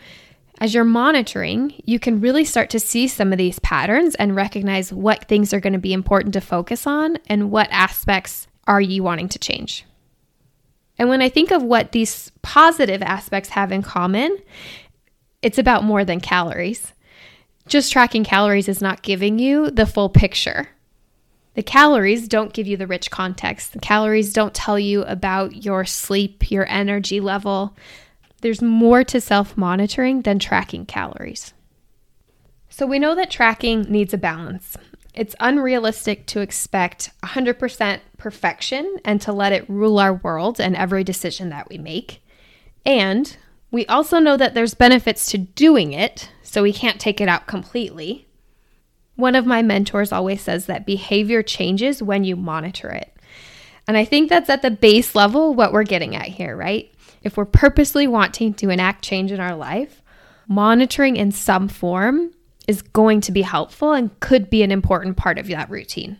As 0.60 0.74
you're 0.74 0.84
monitoring, 0.84 1.82
you 1.86 2.00
can 2.00 2.20
really 2.20 2.44
start 2.44 2.70
to 2.72 2.80
see 2.80 3.08
some 3.08 3.32
of 3.32 3.38
these 3.38 3.60
patterns 3.60 4.16
and 4.16 4.36
recognize 4.36 4.92
what 4.92 5.26
things 5.26 5.54
are 5.54 5.62
going 5.62 5.74
to 5.74 5.80
be 5.80 5.94
important 5.94 6.34
to 6.34 6.42
focus 6.42 6.86
on 6.86 7.18
and 7.28 7.50
what 7.50 7.70
aspects 7.72 8.48
are 8.68 8.82
you 8.82 9.02
wanting 9.02 9.30
to 9.30 9.40
change. 9.40 9.86
And 10.98 11.08
when 11.08 11.22
I 11.22 11.30
think 11.30 11.52
of 11.52 11.64
what 11.64 11.94
these 11.94 12.32
positive 12.42 13.02
aspects 13.02 13.50
have 13.50 13.72
in 13.72 13.82
common, 13.82 14.38
it's 15.42 15.58
about 15.58 15.86
more 15.86 16.04
than 16.04 16.20
calories. 16.20 16.92
Just 17.68 17.94
tracking 17.94 18.26
calories 18.26 18.68
is 18.68 18.82
not 18.82 19.02
giving 19.02 19.40
you 19.40 19.72
the 19.72 19.86
full 19.86 20.10
picture. 20.10 20.68
The 21.54 21.64
calories 21.64 22.28
don't 22.28 22.54
give 22.54 22.68
you 22.68 22.76
the 22.76 22.88
rich 22.88 23.10
context. 23.12 23.72
The 23.74 23.80
calories 23.80 24.34
don't 24.34 24.54
tell 24.54 24.78
you 24.78 25.04
about 25.04 25.64
your 25.64 25.86
sleep, 25.86 26.52
your 26.52 26.68
energy 26.68 27.22
level. 27.22 27.76
There's 28.40 28.62
more 28.62 29.04
to 29.06 29.20
self 29.20 29.58
monitoring 29.58 30.22
than 30.22 30.40
tracking 30.40 30.86
calories. 30.86 31.54
So 32.70 32.86
we 32.86 33.00
know 33.00 33.16
that 33.16 33.32
tracking 33.32 33.84
needs 33.84 34.14
a 34.14 34.18
balance. 34.18 34.78
It's 35.14 35.36
unrealistic 35.40 36.26
to 36.28 36.40
expect 36.40 37.10
100% 37.24 38.00
perfection 38.18 38.98
and 39.04 39.20
to 39.22 39.34
let 39.34 39.52
it 39.52 39.70
rule 39.70 40.00
our 40.00 40.14
world 40.14 40.60
and 40.62 40.76
every 40.76 41.04
decision 41.04 41.50
that 41.50 41.68
we 41.70 41.78
make. 41.78 42.22
And 42.86 43.36
we 43.72 43.86
also 43.88 44.20
know 44.20 44.38
that 44.38 44.54
there's 44.54 44.74
benefits 44.74 45.30
to 45.32 45.38
doing 45.38 45.94
it, 45.94 46.32
so 46.44 46.64
we 46.64 46.74
can't 46.74 47.02
take 47.02 47.20
it 47.20 47.28
out 47.28 47.48
completely. 47.48 48.28
One 49.16 49.36
of 49.36 49.46
my 49.46 49.62
mentors 49.62 50.12
always 50.12 50.42
says 50.42 50.68
that 50.68 50.86
behavior 50.86 51.44
changes 51.44 52.02
when 52.02 52.24
you 52.24 52.36
monitor 52.36 52.90
it. 52.90 53.14
And 53.88 53.98
I 53.98 54.06
think 54.06 54.30
that's 54.30 54.50
at 54.50 54.62
the 54.62 54.72
base 54.72 55.16
level 55.16 55.54
what 55.54 55.74
we're 55.74 55.84
getting 55.84 56.16
at 56.16 56.28
here, 56.28 56.56
right? 56.56 56.94
If 57.24 57.38
we're 57.38 57.46
purposely 57.46 58.08
wanting 58.08 58.54
to 58.56 58.70
enact 58.70 59.04
change 59.04 59.32
in 59.32 59.40
our 59.40 59.56
life, 59.56 60.02
monitoring 60.48 61.16
in 61.16 61.32
some 61.32 61.68
form 61.68 62.32
is 62.68 62.82
going 62.82 63.22
to 63.22 63.32
be 63.32 63.42
helpful 63.42 63.94
and 63.94 64.18
could 64.20 64.50
be 64.50 64.64
an 64.64 64.72
important 64.72 65.18
part 65.18 65.38
of 65.38 65.48
that 65.48 65.70
routine. 65.70 66.20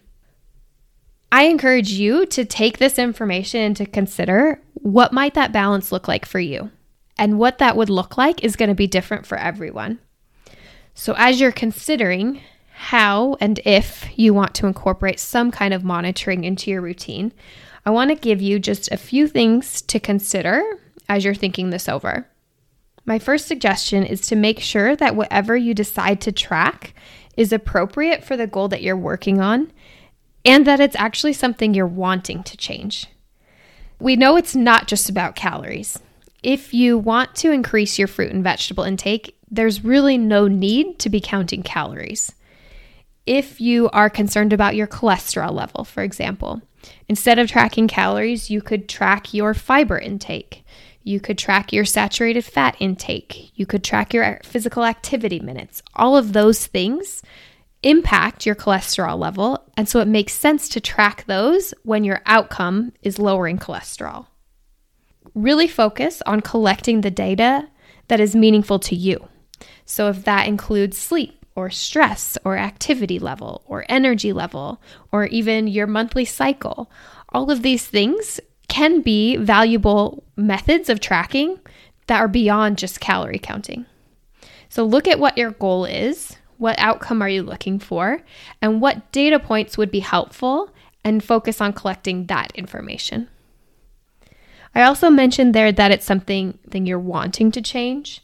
I 1.32 1.44
encourage 1.44 1.92
you 1.92 2.26
to 2.28 2.44
take 2.44 2.80
this 2.80 2.98
information 2.98 3.62
and 3.62 3.78
to 3.78 3.86
consider 3.86 4.60
what 4.74 5.14
might 5.14 5.36
that 5.36 5.52
balance 5.52 5.92
look 5.92 6.08
like 6.08 6.26
for 6.26 6.40
you. 6.40 6.72
And 7.18 7.38
what 7.38 7.58
that 7.60 7.76
would 7.76 7.90
look 7.90 8.18
like 8.18 8.44
is 8.44 8.56
going 8.56 8.70
to 8.70 8.76
be 8.76 8.88
different 8.88 9.26
for 9.26 9.38
everyone. 9.38 10.00
So 10.94 11.14
as 11.18 11.40
you're 11.40 11.52
considering 11.52 12.42
how 12.74 13.36
and 13.42 13.60
if 13.66 14.08
you 14.16 14.34
want 14.34 14.56
to 14.56 14.66
incorporate 14.66 15.20
some 15.20 15.52
kind 15.52 15.74
of 15.74 15.84
monitoring 15.84 16.46
into 16.46 16.72
your 16.72 16.82
routine, 16.82 17.34
I 17.86 17.90
want 17.92 18.10
to 18.10 18.16
give 18.16 18.42
you 18.42 18.58
just 18.58 18.92
a 18.92 18.98
few 18.98 19.28
things 19.28 19.82
to 19.84 20.00
consider 20.00 20.64
as 21.10 21.26
you're 21.26 21.34
thinking 21.34 21.72
this 21.72 21.90
over. 21.90 22.28
My 23.06 23.20
first 23.20 23.48
suggestion 23.48 24.06
is 24.06 24.22
to 24.22 24.36
make 24.36 24.60
sure 24.60 24.96
that 24.96 25.16
whatever 25.16 25.58
you 25.58 25.74
decide 25.74 26.22
to 26.22 26.32
track 26.32 26.94
is 27.36 27.52
appropriate 27.52 28.24
for 28.24 28.38
the 28.38 28.48
goal 28.48 28.68
that 28.68 28.84
you're 28.84 28.96
working 28.96 29.42
on 29.42 29.72
and 30.46 30.66
that 30.68 30.80
it's 30.80 30.96
actually 30.96 31.34
something 31.34 31.74
you're 31.74 31.88
wanting 31.88 32.44
to 32.44 32.56
change. 32.56 33.08
We 34.00 34.16
know 34.16 34.38
it's 34.38 34.56
not 34.56 34.88
just 34.88 35.10
about 35.10 35.36
calories. 35.36 36.00
If 36.44 36.74
you 36.74 36.98
want 36.98 37.36
to 37.38 37.52
increase 37.52 38.00
your 38.00 38.08
fruit 38.08 38.32
and 38.32 38.44
vegetable 38.44 38.84
intake, 38.84 39.36
there's 39.52 39.84
really 39.84 40.18
no 40.18 40.48
need 40.48 41.00
to 41.00 41.10
be 41.10 41.20
counting 41.20 41.64
calories. 41.64 42.32
If 43.26 43.60
you 43.60 43.90
are 43.90 44.10
concerned 44.10 44.54
about 44.54 44.76
your 44.76 44.88
cholesterol 44.88 45.52
level, 45.52 45.84
for 45.84 46.02
example, 46.02 46.62
instead 47.08 47.40
of 47.40 47.50
tracking 47.50 47.88
calories, 47.88 48.50
you 48.50 48.62
could 48.62 48.88
track 48.88 49.34
your 49.34 49.54
fiber 49.54 49.98
intake. 49.98 50.64
You 51.10 51.20
could 51.20 51.40
track 51.40 51.74
your 51.74 51.86
saturated 51.86 52.46
fat 52.46 52.76
intake. 52.78 53.52
You 53.56 53.66
could 53.66 53.84
track 53.84 54.14
your 54.14 54.40
physical 54.44 54.86
activity 54.86 55.40
minutes. 55.40 55.82
All 55.96 56.16
of 56.16 56.34
those 56.34 56.68
things 56.68 57.24
impact 57.82 58.46
your 58.46 58.54
cholesterol 58.54 59.18
level. 59.18 59.64
And 59.76 59.90
so 59.90 60.02
it 60.02 60.08
makes 60.08 60.34
sense 60.34 60.70
to 60.70 60.80
track 60.80 61.26
those 61.26 61.74
when 61.82 62.04
your 62.04 62.22
outcome 62.28 62.94
is 63.02 63.18
lowering 63.18 63.58
cholesterol. 63.58 64.28
Really 65.34 65.68
focus 65.68 66.22
on 66.28 66.42
collecting 66.42 67.02
the 67.02 67.10
data 67.10 67.68
that 68.08 68.20
is 68.20 68.36
meaningful 68.36 68.78
to 68.78 68.96
you. 68.96 69.30
So 69.86 70.10
if 70.10 70.24
that 70.26 70.48
includes 70.48 71.00
sleep, 71.00 71.44
or 71.56 71.72
stress, 71.72 72.38
or 72.46 72.56
activity 72.56 73.18
level, 73.18 73.64
or 73.66 73.84
energy 73.90 74.32
level, 74.32 74.80
or 75.12 75.26
even 75.26 75.68
your 75.68 75.88
monthly 75.88 76.24
cycle, 76.24 76.92
all 77.30 77.50
of 77.50 77.64
these 77.64 77.88
things 77.88 78.40
can 78.70 79.02
be 79.02 79.36
valuable 79.36 80.24
methods 80.36 80.90
of 80.90 81.00
tracking 81.00 81.60
that 82.08 82.22
are 82.22 82.28
beyond 82.28 82.78
just 82.78 83.00
calorie 83.00 83.40
counting. 83.40 83.86
So 84.70 84.86
look 84.86 85.08
at 85.08 85.20
what 85.20 85.38
your 85.38 85.52
goal 85.52 85.86
is, 85.86 86.38
what 86.58 86.80
outcome 86.80 87.22
are 87.22 87.30
you 87.30 87.44
looking 87.44 87.80
for, 87.80 88.22
and 88.62 88.82
what 88.82 89.12
data 89.12 89.40
points 89.40 89.78
would 89.78 89.92
be 89.92 90.00
helpful, 90.00 90.70
and 91.04 91.24
focus 91.24 91.62
on 91.62 91.74
collecting 91.74 92.28
that 92.28 92.52
information. 92.56 93.28
I 94.76 94.84
also 94.84 95.10
mentioned 95.10 95.56
there 95.56 95.72
that 95.72 95.92
it's 95.92 96.06
something 96.06 96.60
that 96.68 96.86
you're 96.86 97.00
wanting 97.00 97.52
to 97.52 97.62
change. 97.62 98.22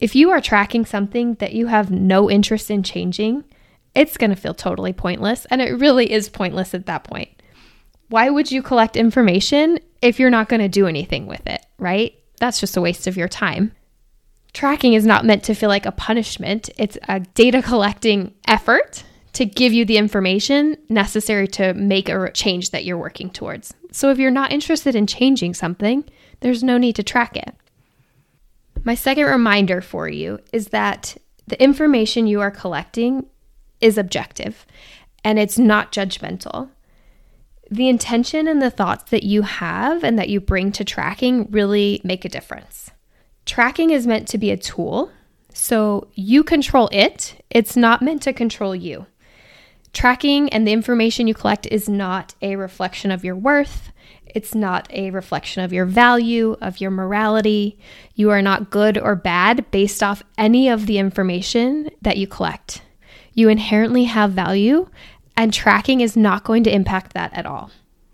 If 0.00 0.16
you 0.16 0.30
are 0.30 0.40
tracking 0.40 0.84
something 0.84 1.34
that 1.34 1.52
you 1.52 1.66
have 1.66 1.90
no 1.90 2.30
interest 2.30 2.70
in 2.70 2.82
changing, 2.82 3.44
it's 3.94 4.16
going 4.16 4.30
to 4.30 4.36
feel 4.36 4.54
totally 4.54 4.92
pointless, 4.92 5.46
and 5.46 5.60
it 5.60 5.78
really 5.78 6.10
is 6.10 6.28
pointless 6.28 6.74
at 6.74 6.86
that 6.86 7.04
point 7.04 7.39
why 8.10 8.28
would 8.28 8.50
you 8.50 8.60
collect 8.60 8.96
information 8.96 9.78
if 10.02 10.18
you're 10.18 10.30
not 10.30 10.48
going 10.48 10.60
to 10.60 10.68
do 10.68 10.86
anything 10.86 11.26
with 11.26 11.46
it, 11.46 11.64
right? 11.78 12.14
That's 12.38 12.60
just 12.60 12.76
a 12.76 12.80
waste 12.80 13.06
of 13.06 13.16
your 13.16 13.28
time. 13.28 13.72
Tracking 14.52 14.94
is 14.94 15.06
not 15.06 15.24
meant 15.24 15.44
to 15.44 15.54
feel 15.54 15.68
like 15.68 15.86
a 15.86 15.92
punishment, 15.92 16.68
it's 16.76 16.98
a 17.08 17.20
data 17.20 17.62
collecting 17.62 18.34
effort 18.48 19.04
to 19.32 19.44
give 19.44 19.72
you 19.72 19.84
the 19.84 19.96
information 19.96 20.76
necessary 20.88 21.46
to 21.46 21.72
make 21.74 22.08
a 22.08 22.32
change 22.32 22.70
that 22.70 22.84
you're 22.84 22.98
working 22.98 23.30
towards. 23.30 23.72
So 23.92 24.10
if 24.10 24.18
you're 24.18 24.32
not 24.32 24.50
interested 24.50 24.96
in 24.96 25.06
changing 25.06 25.54
something, 25.54 26.04
there's 26.40 26.64
no 26.64 26.78
need 26.78 26.96
to 26.96 27.04
track 27.04 27.36
it. 27.36 27.54
My 28.82 28.96
second 28.96 29.26
reminder 29.26 29.80
for 29.80 30.08
you 30.08 30.40
is 30.52 30.68
that 30.68 31.16
the 31.46 31.62
information 31.62 32.26
you 32.26 32.40
are 32.40 32.50
collecting 32.50 33.26
is 33.80 33.98
objective 33.98 34.66
and 35.22 35.38
it's 35.38 35.58
not 35.58 35.92
judgmental 35.92 36.70
the 37.70 37.88
intention 37.88 38.48
and 38.48 38.60
the 38.60 38.70
thoughts 38.70 39.10
that 39.10 39.22
you 39.22 39.42
have 39.42 40.02
and 40.02 40.18
that 40.18 40.28
you 40.28 40.40
bring 40.40 40.72
to 40.72 40.84
tracking 40.84 41.50
really 41.50 42.00
make 42.02 42.24
a 42.24 42.28
difference. 42.28 42.90
Tracking 43.46 43.90
is 43.90 44.06
meant 44.06 44.28
to 44.28 44.38
be 44.38 44.50
a 44.50 44.56
tool, 44.56 45.10
so 45.54 46.08
you 46.14 46.42
control 46.42 46.88
it. 46.92 47.42
It's 47.50 47.76
not 47.76 48.02
meant 48.02 48.22
to 48.22 48.32
control 48.32 48.74
you. 48.74 49.06
Tracking 49.92 50.48
and 50.50 50.66
the 50.66 50.72
information 50.72 51.26
you 51.26 51.34
collect 51.34 51.66
is 51.66 51.88
not 51.88 52.34
a 52.42 52.56
reflection 52.56 53.10
of 53.10 53.24
your 53.24 53.34
worth. 53.34 53.92
It's 54.26 54.54
not 54.54 54.88
a 54.92 55.10
reflection 55.10 55.64
of 55.64 55.72
your 55.72 55.84
value, 55.84 56.56
of 56.60 56.80
your 56.80 56.92
morality. 56.92 57.78
You 58.14 58.30
are 58.30 58.42
not 58.42 58.70
good 58.70 58.96
or 58.96 59.16
bad 59.16 59.68
based 59.72 60.02
off 60.02 60.22
any 60.38 60.68
of 60.68 60.86
the 60.86 60.98
information 60.98 61.90
that 62.02 62.16
you 62.16 62.28
collect. 62.28 62.82
You 63.34 63.48
inherently 63.48 64.04
have 64.04 64.30
value, 64.32 64.88
and 65.40 65.54
tracking 65.54 66.02
is 66.02 66.18
not 66.18 66.44
going 66.44 66.62
to 66.62 66.74
impact 66.74 67.14
that 67.14 67.32
at 67.32 67.46
all. 67.46 67.70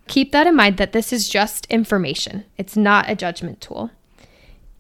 Keep 0.06 0.30
that 0.30 0.47
in 0.47 0.54
mind 0.54 0.76
that 0.76 0.92
this 0.92 1.12
is 1.12 1.28
just 1.28 1.66
information, 1.66 2.45
it's 2.56 2.76
not 2.76 3.11
a 3.11 3.16
judgment 3.16 3.61
tool. 3.61 3.90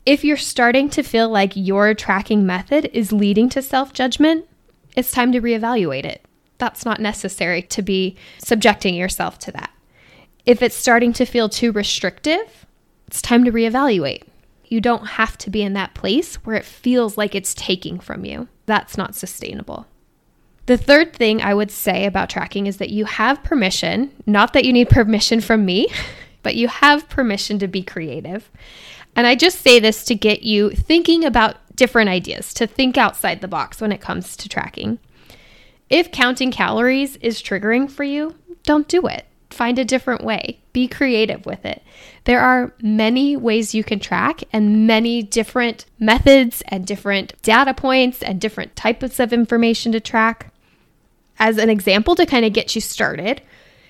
If 0.06 0.22
you're 0.22 0.36
starting 0.36 0.88
to 0.90 1.02
feel 1.02 1.28
like 1.28 1.56
your 1.56 1.92
tracking 1.92 2.46
method 2.46 2.88
is 2.92 3.10
leading 3.10 3.48
to 3.48 3.60
self 3.60 3.92
judgment, 3.92 4.46
it's 4.94 5.10
time 5.10 5.32
to 5.32 5.40
reevaluate 5.40 6.04
it. 6.04 6.24
That's 6.58 6.84
not 6.84 7.00
necessary 7.00 7.62
to 7.62 7.82
be 7.82 8.14
subjecting 8.38 8.94
yourself 8.94 9.40
to 9.40 9.50
that. 9.50 9.72
If 10.44 10.62
it's 10.62 10.76
starting 10.76 11.12
to 11.14 11.24
feel 11.24 11.48
too 11.48 11.72
restrictive, 11.72 12.64
it's 13.08 13.20
time 13.20 13.44
to 13.44 13.50
reevaluate. 13.50 14.22
You 14.66 14.80
don't 14.80 15.06
have 15.06 15.36
to 15.38 15.50
be 15.50 15.62
in 15.62 15.72
that 15.72 15.94
place 15.94 16.36
where 16.36 16.54
it 16.54 16.64
feels 16.64 17.18
like 17.18 17.34
it's 17.34 17.54
taking 17.54 17.98
from 17.98 18.24
you. 18.24 18.46
That's 18.66 18.96
not 18.96 19.16
sustainable. 19.16 19.88
The 20.66 20.76
third 20.76 21.12
thing 21.12 21.40
I 21.40 21.54
would 21.54 21.70
say 21.70 22.06
about 22.06 22.28
tracking 22.28 22.66
is 22.66 22.78
that 22.78 22.90
you 22.90 23.04
have 23.04 23.42
permission, 23.44 24.10
not 24.26 24.52
that 24.52 24.64
you 24.64 24.72
need 24.72 24.90
permission 24.90 25.40
from 25.40 25.64
me, 25.64 25.88
but 26.42 26.56
you 26.56 26.68
have 26.68 27.08
permission 27.08 27.58
to 27.60 27.68
be 27.68 27.82
creative. 27.82 28.50
And 29.14 29.26
I 29.26 29.34
just 29.34 29.62
say 29.62 29.78
this 29.78 30.04
to 30.04 30.14
get 30.14 30.42
you 30.42 30.70
thinking 30.70 31.24
about 31.24 31.56
different 31.76 32.10
ideas, 32.10 32.52
to 32.54 32.66
think 32.66 32.98
outside 32.98 33.40
the 33.40 33.48
box 33.48 33.80
when 33.80 33.92
it 33.92 34.00
comes 34.00 34.36
to 34.36 34.48
tracking. 34.48 34.98
If 35.88 36.10
counting 36.10 36.50
calories 36.50 37.16
is 37.16 37.42
triggering 37.42 37.88
for 37.88 38.02
you, 38.02 38.34
don't 38.64 38.88
do 38.88 39.06
it. 39.06 39.24
Find 39.50 39.78
a 39.78 39.84
different 39.84 40.24
way. 40.24 40.58
Be 40.72 40.88
creative 40.88 41.46
with 41.46 41.64
it. 41.64 41.82
There 42.24 42.40
are 42.40 42.74
many 42.82 43.36
ways 43.36 43.74
you 43.74 43.84
can 43.84 44.00
track 44.00 44.42
and 44.52 44.86
many 44.86 45.22
different 45.22 45.86
methods 46.00 46.62
and 46.68 46.84
different 46.84 47.40
data 47.42 47.72
points 47.72 48.22
and 48.22 48.40
different 48.40 48.74
types 48.74 49.20
of 49.20 49.32
information 49.32 49.92
to 49.92 50.00
track 50.00 50.52
as 51.38 51.58
an 51.58 51.70
example 51.70 52.14
to 52.16 52.26
kind 52.26 52.44
of 52.44 52.52
get 52.52 52.74
you 52.74 52.80
started, 52.80 53.42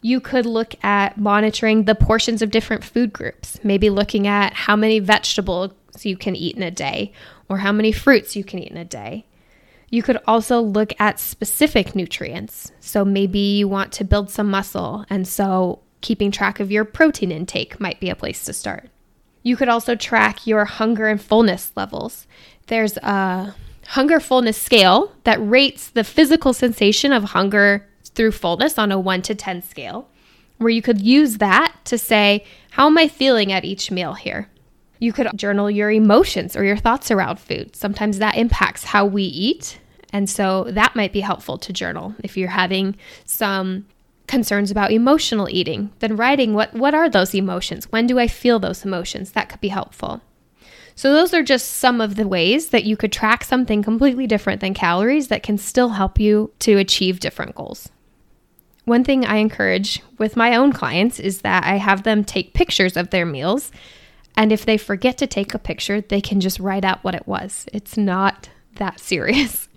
you 0.03 0.21
could 0.21 0.47
look 0.47 0.75
at 0.85 1.19
monitoring 1.19 1.85
the 1.85 1.95
portions 1.95 2.43
of 2.43 2.51
different 2.51 2.85
food 2.85 3.13
groups, 3.13 3.59
maybe 3.65 3.91
looking 3.91 4.27
at 4.27 4.53
how 4.53 4.77
many 4.77 4.99
vegetables 4.99 5.73
you 6.03 6.17
can 6.17 6.37
eat 6.37 6.57
in 6.57 6.63
a 6.63 6.71
day 6.71 7.13
or 7.49 7.59
how 7.59 7.73
many 7.73 7.93
fruits 7.93 8.37
you 8.37 8.45
can 8.45 8.59
eat 8.59 8.71
in 8.71 8.77
a 8.77 8.85
day. 8.85 9.27
You 9.89 10.03
could 10.03 10.19
also 10.27 10.61
look 10.61 10.93
at 11.01 11.21
specific 11.21 11.95
nutrients. 11.95 12.73
So 12.81 13.05
maybe 13.05 13.39
you 13.39 13.69
want 13.69 13.93
to 13.93 14.05
build 14.05 14.31
some 14.31 14.51
muscle, 14.51 15.05
and 15.09 15.27
so 15.27 15.81
keeping 16.01 16.31
track 16.31 16.61
of 16.61 16.71
your 16.71 16.85
protein 16.85 17.33
intake 17.33 17.81
might 17.81 18.01
be 18.01 18.11
a 18.11 18.17
place 18.17 18.45
to 18.45 18.53
start. 18.53 18.91
You 19.43 19.57
could 19.57 19.69
also 19.69 19.95
track 19.95 20.47
your 20.47 20.65
hunger 20.65 21.07
and 21.07 21.21
fullness 21.21 21.73
levels. 21.77 22.27
There's 22.67 22.97
a 22.99 23.55
hunger 23.87 24.21
fullness 24.21 24.61
scale 24.61 25.13
that 25.25 25.39
rates 25.41 25.91
the 25.91 26.05
physical 26.05 26.53
sensation 26.53 27.13
of 27.13 27.25
hunger 27.25 27.87
through 28.05 28.33
fullness 28.33 28.79
on 28.79 28.93
a 28.93 28.99
1 28.99 29.23
to 29.23 29.35
10 29.35 29.63
scale, 29.63 30.09
where 30.59 30.71
you 30.71 30.83
could 30.83 31.01
use 31.01 31.39
that 31.39 31.75
to 31.85 31.99
say, 31.99 32.45
How 32.71 32.87
am 32.87 32.99
I 32.99 33.09
feeling 33.09 33.53
at 33.53 33.65
each 33.65 33.91
meal 33.91 34.15
here? 34.15 34.49
You 34.99 35.13
could 35.13 35.29
journal 35.37 35.71
your 35.71 35.91
emotions 35.91 36.57
or 36.57 36.65
your 36.65 36.77
thoughts 36.77 37.11
around 37.11 37.39
food. 37.39 37.77
Sometimes 37.77 38.19
that 38.19 38.37
impacts 38.37 38.85
how 38.85 39.05
we 39.05 39.25
eat. 39.25 39.79
And 40.13 40.31
so 40.31 40.65
that 40.71 40.97
might 40.97 41.13
be 41.13 41.21
helpful 41.21 41.59
to 41.59 41.73
journal. 41.73 42.15
If 42.25 42.37
you're 42.37 42.49
having 42.49 42.97
some 43.27 43.87
concerns 44.27 44.71
about 44.71 44.93
emotional 44.93 45.49
eating, 45.51 45.93
then 45.99 46.17
writing 46.17 46.55
what, 46.55 46.73
what 46.73 46.95
are 46.95 47.11
those 47.11 47.35
emotions? 47.35 47.91
When 47.93 48.07
do 48.07 48.19
I 48.19 48.27
feel 48.27 48.59
those 48.59 48.85
emotions? 48.85 49.33
That 49.33 49.49
could 49.49 49.61
be 49.61 49.69
helpful. 49.69 50.23
So, 50.97 51.13
those 51.13 51.33
are 51.35 51.43
just 51.43 51.73
some 51.73 52.01
of 52.01 52.17
the 52.17 52.27
ways 52.27 52.71
that 52.71 52.85
you 52.85 52.97
could 52.97 53.13
track 53.13 53.45
something 53.45 53.83
completely 53.83 54.27
different 54.27 54.61
than 54.61 54.75
calories 54.75 55.29
that 55.29 55.43
can 55.43 55.59
still 55.59 55.91
help 55.91 56.19
you 56.19 56.53
to 56.61 56.79
achieve 56.79 57.21
different 57.21 57.55
goals. 57.55 57.91
One 58.87 59.05
thing 59.05 59.25
I 59.27 59.37
encourage 59.37 60.01
with 60.17 60.37
my 60.37 60.55
own 60.55 60.73
clients 60.73 61.19
is 61.19 61.43
that 61.43 61.65
I 61.65 61.77
have 61.77 62.05
them 62.05 62.25
take 62.25 62.55
pictures 62.55 62.97
of 62.97 63.11
their 63.11 63.27
meals. 63.27 63.73
And 64.37 64.53
if 64.53 64.65
they 64.65 64.79
forget 64.79 65.19
to 65.19 65.27
take 65.27 65.55
a 65.55 65.59
picture, 65.59 66.01
they 66.01 66.21
can 66.21 66.41
just 66.41 66.61
write 66.61 66.85
out 66.85 67.03
what 67.03 67.15
it 67.15 67.27
was. 67.27 67.67
It's 67.73 67.97
not 67.97 68.49
that 68.77 69.01
serious. 69.01 69.69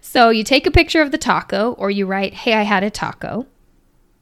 So 0.00 0.30
you 0.30 0.44
take 0.44 0.66
a 0.66 0.70
picture 0.70 1.02
of 1.02 1.10
the 1.10 1.18
taco 1.18 1.72
or 1.72 1.90
you 1.90 2.06
write, 2.06 2.34
Hey, 2.34 2.54
I 2.54 2.62
had 2.62 2.82
a 2.82 2.90
taco. 2.90 3.46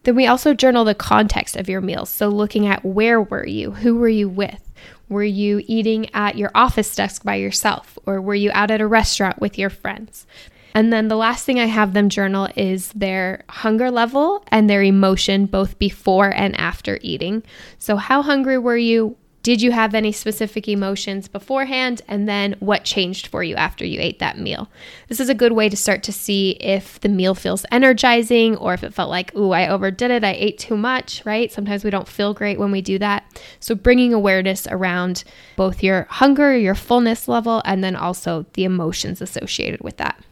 Then 0.02 0.16
we 0.16 0.26
also 0.26 0.54
journal 0.54 0.84
the 0.84 0.94
context 0.96 1.56
of 1.56 1.68
your 1.68 1.80
meals. 1.80 2.10
So 2.10 2.28
looking 2.28 2.66
at 2.66 2.84
where 2.84 3.22
were 3.22 3.46
you? 3.46 3.70
Who 3.70 3.96
were 3.96 4.08
you 4.08 4.28
with? 4.28 4.71
Were 5.12 5.22
you 5.22 5.62
eating 5.66 6.12
at 6.14 6.38
your 6.38 6.50
office 6.54 6.94
desk 6.94 7.22
by 7.22 7.36
yourself? 7.36 7.98
Or 8.06 8.20
were 8.20 8.34
you 8.34 8.50
out 8.54 8.70
at 8.70 8.80
a 8.80 8.86
restaurant 8.86 9.40
with 9.40 9.58
your 9.58 9.70
friends? 9.70 10.26
And 10.74 10.90
then 10.90 11.08
the 11.08 11.16
last 11.16 11.44
thing 11.44 11.60
I 11.60 11.66
have 11.66 11.92
them 11.92 12.08
journal 12.08 12.48
is 12.56 12.90
their 12.92 13.44
hunger 13.50 13.90
level 13.90 14.42
and 14.48 14.70
their 14.70 14.82
emotion, 14.82 15.44
both 15.44 15.78
before 15.78 16.30
and 16.34 16.58
after 16.58 16.98
eating. 17.02 17.42
So, 17.78 17.96
how 17.96 18.22
hungry 18.22 18.56
were 18.56 18.76
you? 18.76 19.16
Did 19.42 19.60
you 19.60 19.72
have 19.72 19.92
any 19.94 20.12
specific 20.12 20.68
emotions 20.68 21.26
beforehand? 21.26 22.00
And 22.06 22.28
then 22.28 22.54
what 22.60 22.84
changed 22.84 23.26
for 23.26 23.42
you 23.42 23.56
after 23.56 23.84
you 23.84 24.00
ate 24.00 24.20
that 24.20 24.38
meal? 24.38 24.70
This 25.08 25.18
is 25.18 25.28
a 25.28 25.34
good 25.34 25.50
way 25.50 25.68
to 25.68 25.76
start 25.76 26.04
to 26.04 26.12
see 26.12 26.50
if 26.60 27.00
the 27.00 27.08
meal 27.08 27.34
feels 27.34 27.66
energizing 27.72 28.56
or 28.56 28.72
if 28.72 28.84
it 28.84 28.94
felt 28.94 29.10
like, 29.10 29.34
ooh, 29.34 29.50
I 29.50 29.66
overdid 29.66 30.12
it. 30.12 30.22
I 30.22 30.34
ate 30.34 30.58
too 30.58 30.76
much, 30.76 31.22
right? 31.26 31.50
Sometimes 31.50 31.82
we 31.82 31.90
don't 31.90 32.06
feel 32.06 32.34
great 32.34 32.60
when 32.60 32.70
we 32.70 32.82
do 32.82 33.00
that. 33.00 33.24
So 33.58 33.74
bringing 33.74 34.14
awareness 34.14 34.68
around 34.68 35.24
both 35.56 35.82
your 35.82 36.06
hunger, 36.08 36.56
your 36.56 36.76
fullness 36.76 37.26
level, 37.26 37.62
and 37.64 37.82
then 37.82 37.96
also 37.96 38.46
the 38.52 38.62
emotions 38.62 39.20
associated 39.20 39.80
with 39.80 39.96
that. 39.96 40.22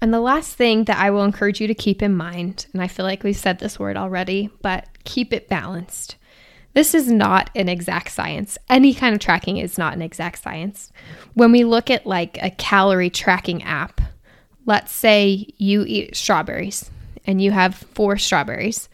And 0.00 0.12
the 0.12 0.20
last 0.20 0.54
thing 0.54 0.84
that 0.84 0.98
I 0.98 1.10
will 1.10 1.24
encourage 1.24 1.60
you 1.60 1.68
to 1.68 1.74
keep 1.74 2.02
in 2.02 2.16
mind, 2.16 2.66
and 2.72 2.82
I 2.82 2.88
feel 2.88 3.04
like 3.04 3.22
we've 3.22 3.36
said 3.36 3.58
this 3.58 3.78
word 3.78 3.96
already, 3.96 4.50
but 4.62 4.88
keep 5.04 5.32
it 5.32 5.48
balanced. 5.48 6.16
This 6.74 6.94
is 6.94 7.10
not 7.10 7.50
an 7.54 7.68
exact 7.68 8.10
science. 8.12 8.56
Any 8.68 8.94
kind 8.94 9.14
of 9.14 9.20
tracking 9.20 9.56
is 9.56 9.78
not 9.78 9.94
an 9.94 10.02
exact 10.02 10.42
science. 10.42 10.92
When 11.34 11.50
we 11.50 11.64
look 11.64 11.90
at 11.90 12.06
like 12.06 12.38
a 12.42 12.50
calorie 12.50 13.10
tracking 13.10 13.62
app, 13.62 14.00
let's 14.66 14.92
say 14.92 15.48
you 15.56 15.84
eat 15.86 16.14
strawberries 16.14 16.90
and 17.26 17.42
you 17.42 17.50
have 17.50 17.74
four 17.74 18.16
strawberries 18.16 18.88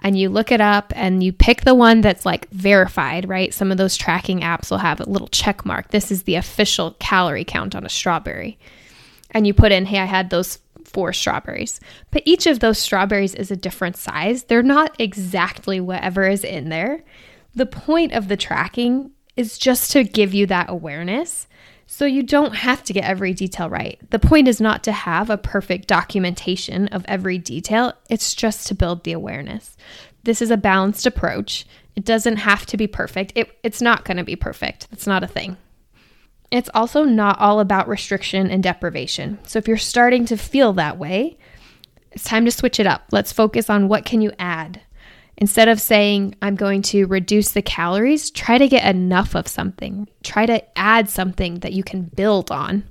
and 0.00 0.18
you 0.18 0.28
look 0.28 0.52
it 0.52 0.60
up 0.60 0.92
and 0.94 1.22
you 1.22 1.32
pick 1.32 1.62
the 1.62 1.74
one 1.74 2.00
that's 2.00 2.26
like 2.26 2.48
verified, 2.50 3.28
right? 3.28 3.52
Some 3.52 3.72
of 3.72 3.78
those 3.78 3.96
tracking 3.96 4.40
apps 4.40 4.70
will 4.70 4.78
have 4.78 5.00
a 5.00 5.08
little 5.08 5.28
check 5.28 5.64
mark. 5.64 5.90
This 5.90 6.10
is 6.10 6.22
the 6.22 6.36
official 6.36 6.96
calorie 7.00 7.44
count 7.44 7.74
on 7.74 7.84
a 7.84 7.88
strawberry. 7.88 8.58
And 9.32 9.46
you 9.46 9.54
put 9.54 9.72
in, 9.72 9.86
hey, 9.86 9.98
I 9.98 10.04
had 10.04 10.30
those 10.30 10.58
four 10.96 11.12
strawberries. 11.12 11.78
But 12.10 12.22
each 12.24 12.46
of 12.46 12.60
those 12.60 12.78
strawberries 12.78 13.34
is 13.34 13.50
a 13.50 13.56
different 13.56 13.98
size. 13.98 14.44
They're 14.44 14.62
not 14.62 14.96
exactly 14.98 15.78
whatever 15.78 16.26
is 16.26 16.42
in 16.42 16.70
there. 16.70 17.04
The 17.54 17.66
point 17.66 18.12
of 18.12 18.28
the 18.28 18.36
tracking 18.38 19.10
is 19.36 19.58
just 19.58 19.92
to 19.92 20.04
give 20.04 20.32
you 20.32 20.46
that 20.46 20.70
awareness 20.70 21.48
so 21.84 22.06
you 22.06 22.22
don't 22.22 22.54
have 22.54 22.82
to 22.84 22.94
get 22.94 23.04
every 23.04 23.34
detail 23.34 23.68
right. 23.68 24.00
The 24.08 24.18
point 24.18 24.48
is 24.48 24.58
not 24.58 24.82
to 24.84 24.92
have 24.92 25.28
a 25.28 25.36
perfect 25.36 25.86
documentation 25.86 26.88
of 26.88 27.04
every 27.06 27.36
detail, 27.36 27.92
it's 28.08 28.32
just 28.32 28.66
to 28.68 28.74
build 28.74 29.04
the 29.04 29.12
awareness. 29.12 29.76
This 30.24 30.40
is 30.40 30.50
a 30.50 30.56
balanced 30.56 31.04
approach. 31.04 31.66
It 31.94 32.06
doesn't 32.06 32.36
have 32.36 32.64
to 32.66 32.78
be 32.78 32.86
perfect. 32.86 33.34
It, 33.34 33.54
it's 33.62 33.82
not 33.82 34.06
going 34.06 34.16
to 34.16 34.24
be 34.24 34.34
perfect. 34.34 34.88
It's 34.92 35.06
not 35.06 35.22
a 35.22 35.28
thing. 35.28 35.58
It's 36.50 36.70
also 36.74 37.04
not 37.04 37.40
all 37.40 37.60
about 37.60 37.88
restriction 37.88 38.50
and 38.50 38.62
deprivation. 38.62 39.38
So 39.44 39.58
if 39.58 39.66
you're 39.66 39.76
starting 39.76 40.24
to 40.26 40.36
feel 40.36 40.72
that 40.74 40.98
way, 40.98 41.38
it's 42.12 42.24
time 42.24 42.44
to 42.44 42.50
switch 42.50 42.78
it 42.78 42.86
up. 42.86 43.04
Let's 43.10 43.32
focus 43.32 43.68
on 43.68 43.88
what 43.88 44.04
can 44.04 44.20
you 44.20 44.32
add. 44.38 44.80
Instead 45.38 45.68
of 45.68 45.80
saying 45.80 46.34
I'm 46.40 46.54
going 46.54 46.80
to 46.82 47.06
reduce 47.06 47.50
the 47.50 47.62
calories, 47.62 48.30
try 48.30 48.58
to 48.58 48.68
get 48.68 48.88
enough 48.88 49.34
of 49.34 49.48
something. 49.48 50.08
Try 50.22 50.46
to 50.46 50.78
add 50.78 51.10
something 51.10 51.60
that 51.60 51.74
you 51.74 51.82
can 51.82 52.04
build 52.04 52.50
on. 52.50 52.84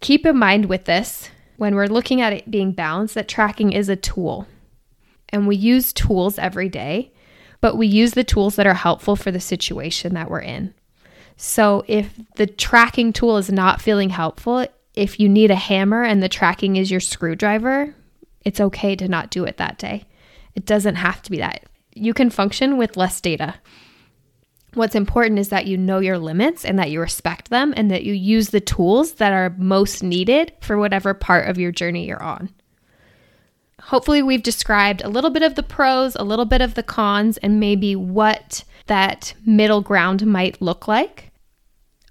Keep 0.00 0.24
in 0.24 0.38
mind 0.38 0.66
with 0.66 0.86
this 0.86 1.28
when 1.58 1.74
we're 1.74 1.86
looking 1.86 2.22
at 2.22 2.32
it 2.32 2.50
being 2.50 2.72
balanced 2.72 3.14
that 3.14 3.28
tracking 3.28 3.72
is 3.72 3.90
a 3.90 3.96
tool. 3.96 4.46
And 5.28 5.46
we 5.46 5.56
use 5.56 5.92
tools 5.92 6.38
every 6.38 6.70
day, 6.70 7.12
but 7.60 7.76
we 7.76 7.86
use 7.86 8.12
the 8.12 8.24
tools 8.24 8.56
that 8.56 8.66
are 8.66 8.74
helpful 8.74 9.14
for 9.14 9.30
the 9.30 9.40
situation 9.40 10.14
that 10.14 10.30
we're 10.30 10.40
in. 10.40 10.72
So 11.42 11.84
if 11.88 12.12
the 12.34 12.46
tracking 12.46 13.14
tool 13.14 13.38
is 13.38 13.50
not 13.50 13.80
feeling 13.80 14.10
helpful, 14.10 14.66
if 14.94 15.18
you 15.18 15.26
need 15.26 15.50
a 15.50 15.54
hammer 15.54 16.02
and 16.02 16.22
the 16.22 16.28
tracking 16.28 16.76
is 16.76 16.90
your 16.90 17.00
screwdriver, 17.00 17.94
it's 18.44 18.60
okay 18.60 18.94
to 18.96 19.08
not 19.08 19.30
do 19.30 19.44
it 19.44 19.56
that 19.56 19.78
day. 19.78 20.04
It 20.54 20.66
doesn't 20.66 20.96
have 20.96 21.22
to 21.22 21.30
be 21.30 21.38
that. 21.38 21.64
You 21.94 22.12
can 22.12 22.28
function 22.28 22.76
with 22.76 22.98
less 22.98 23.22
data. 23.22 23.54
What's 24.74 24.94
important 24.94 25.38
is 25.38 25.48
that 25.48 25.66
you 25.66 25.78
know 25.78 26.00
your 26.00 26.18
limits 26.18 26.62
and 26.62 26.78
that 26.78 26.90
you 26.90 27.00
respect 27.00 27.48
them 27.48 27.72
and 27.74 27.90
that 27.90 28.04
you 28.04 28.12
use 28.12 28.50
the 28.50 28.60
tools 28.60 29.14
that 29.14 29.32
are 29.32 29.54
most 29.56 30.02
needed 30.02 30.52
for 30.60 30.76
whatever 30.76 31.14
part 31.14 31.48
of 31.48 31.56
your 31.56 31.72
journey 31.72 32.06
you're 32.06 32.22
on. 32.22 32.50
Hopefully, 33.80 34.22
we've 34.22 34.42
described 34.42 35.00
a 35.02 35.08
little 35.08 35.30
bit 35.30 35.42
of 35.42 35.54
the 35.54 35.62
pros, 35.62 36.16
a 36.16 36.22
little 36.22 36.44
bit 36.44 36.60
of 36.60 36.74
the 36.74 36.82
cons, 36.82 37.38
and 37.38 37.58
maybe 37.58 37.96
what 37.96 38.62
that 38.88 39.32
middle 39.46 39.80
ground 39.80 40.26
might 40.26 40.60
look 40.60 40.86
like. 40.86 41.29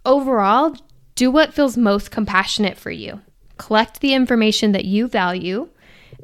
Overall, 0.10 0.76
do 1.14 1.30
what 1.30 1.54
feels 1.54 1.78
most 1.78 2.10
compassionate 2.10 2.80
for 2.80 2.90
you. 2.90 3.22
Collect 3.60 4.00
the 4.00 4.16
information 4.16 4.72
that 4.72 4.86
you 4.86 5.08
value 5.08 5.70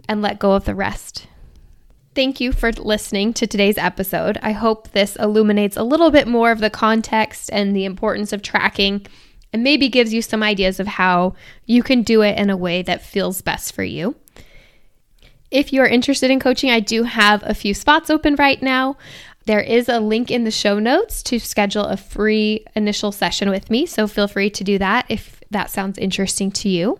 and 0.09 0.23
let 0.23 0.39
go 0.39 0.53
of 0.53 0.65
the 0.65 0.73
rest. 0.73 1.27
Thank 2.15 2.41
you 2.41 2.51
for 2.51 2.71
listening 2.71 3.31
to 3.35 3.45
today's 3.45 3.77
episode. 3.77 4.39
I 4.41 4.53
hope 4.53 4.89
this 4.89 5.15
illuminates 5.17 5.77
a 5.77 5.83
little 5.83 6.09
bit 6.09 6.27
more 6.27 6.51
of 6.51 6.61
the 6.61 6.71
context 6.71 7.51
and 7.53 7.75
the 7.75 7.85
importance 7.85 8.33
of 8.33 8.41
tracking 8.41 9.05
and 9.53 9.63
maybe 9.63 9.87
gives 9.87 10.11
you 10.11 10.23
some 10.23 10.41
ideas 10.41 10.79
of 10.79 10.87
how 10.87 11.35
you 11.67 11.83
can 11.83 12.01
do 12.01 12.23
it 12.23 12.39
in 12.39 12.49
a 12.49 12.57
way 12.57 12.81
that 12.81 13.03
feels 13.03 13.43
best 13.43 13.75
for 13.75 13.83
you. 13.83 14.15
If 15.51 15.71
you're 15.71 15.85
interested 15.85 16.31
in 16.31 16.39
coaching, 16.39 16.71
I 16.71 16.79
do 16.79 17.03
have 17.03 17.43
a 17.45 17.53
few 17.53 17.75
spots 17.75 18.09
open 18.09 18.35
right 18.37 18.59
now. 18.63 18.97
There 19.45 19.61
is 19.61 19.87
a 19.89 19.99
link 19.99 20.31
in 20.31 20.43
the 20.43 20.51
show 20.51 20.79
notes 20.79 21.21
to 21.23 21.39
schedule 21.39 21.85
a 21.85 21.97
free 21.97 22.65
initial 22.75 23.11
session 23.11 23.49
with 23.49 23.69
me, 23.69 23.85
so 23.85 24.07
feel 24.07 24.27
free 24.27 24.49
to 24.49 24.63
do 24.63 24.79
that 24.79 25.05
if 25.07 25.39
that 25.51 25.69
sounds 25.69 25.99
interesting 25.99 26.49
to 26.51 26.69
you. 26.69 26.99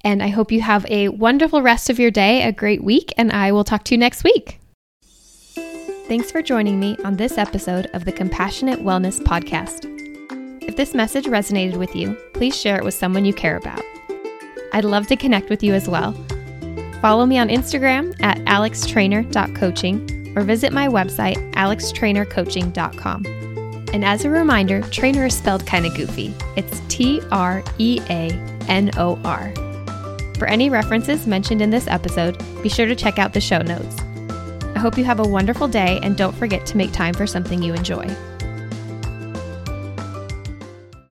And 0.00 0.22
I 0.22 0.28
hope 0.28 0.50
you 0.50 0.62
have 0.62 0.86
a 0.86 1.08
wonderful 1.08 1.60
rest 1.60 1.90
of 1.90 1.98
your 1.98 2.10
day, 2.10 2.42
a 2.42 2.52
great 2.52 2.82
week, 2.82 3.12
and 3.18 3.30
I 3.30 3.52
will 3.52 3.64
talk 3.64 3.84
to 3.84 3.94
you 3.94 3.98
next 3.98 4.24
week. 4.24 4.58
Thanks 6.08 6.30
for 6.30 6.40
joining 6.40 6.80
me 6.80 6.96
on 7.04 7.16
this 7.16 7.36
episode 7.36 7.86
of 7.92 8.06
the 8.06 8.12
Compassionate 8.12 8.80
Wellness 8.80 9.20
Podcast. 9.20 9.84
If 10.62 10.76
this 10.76 10.94
message 10.94 11.26
resonated 11.26 11.76
with 11.76 11.94
you, 11.94 12.16
please 12.32 12.58
share 12.58 12.78
it 12.78 12.84
with 12.84 12.94
someone 12.94 13.26
you 13.26 13.34
care 13.34 13.56
about. 13.56 13.82
I'd 14.72 14.84
love 14.84 15.08
to 15.08 15.16
connect 15.16 15.50
with 15.50 15.62
you 15.62 15.74
as 15.74 15.88
well. 15.88 16.12
Follow 17.02 17.26
me 17.26 17.38
on 17.38 17.48
Instagram 17.48 18.14
at 18.22 18.38
alextreanor.coaching 18.46 20.15
or 20.36 20.42
visit 20.42 20.72
my 20.72 20.86
website, 20.86 21.36
alextreanorcoaching.com. 21.54 23.26
And 23.92 24.04
as 24.04 24.24
a 24.24 24.30
reminder, 24.30 24.82
Treanor 24.82 25.26
is 25.26 25.36
spelled 25.36 25.66
kind 25.66 25.86
of 25.86 25.94
goofy. 25.96 26.34
It's 26.54 26.80
T 26.88 27.22
R 27.32 27.64
E 27.78 28.00
A 28.10 28.30
N 28.68 28.90
O 28.98 29.18
R. 29.24 29.52
For 30.38 30.46
any 30.46 30.68
references 30.68 31.26
mentioned 31.26 31.62
in 31.62 31.70
this 31.70 31.86
episode, 31.88 32.36
be 32.62 32.68
sure 32.68 32.86
to 32.86 32.94
check 32.94 33.18
out 33.18 33.32
the 33.32 33.40
show 33.40 33.62
notes. 33.62 33.96
I 34.76 34.78
hope 34.78 34.98
you 34.98 35.04
have 35.04 35.20
a 35.20 35.26
wonderful 35.26 35.66
day 35.66 35.98
and 36.02 36.16
don't 36.16 36.36
forget 36.36 36.66
to 36.66 36.76
make 36.76 36.92
time 36.92 37.14
for 37.14 37.26
something 37.26 37.62
you 37.62 37.72
enjoy. 37.72 38.06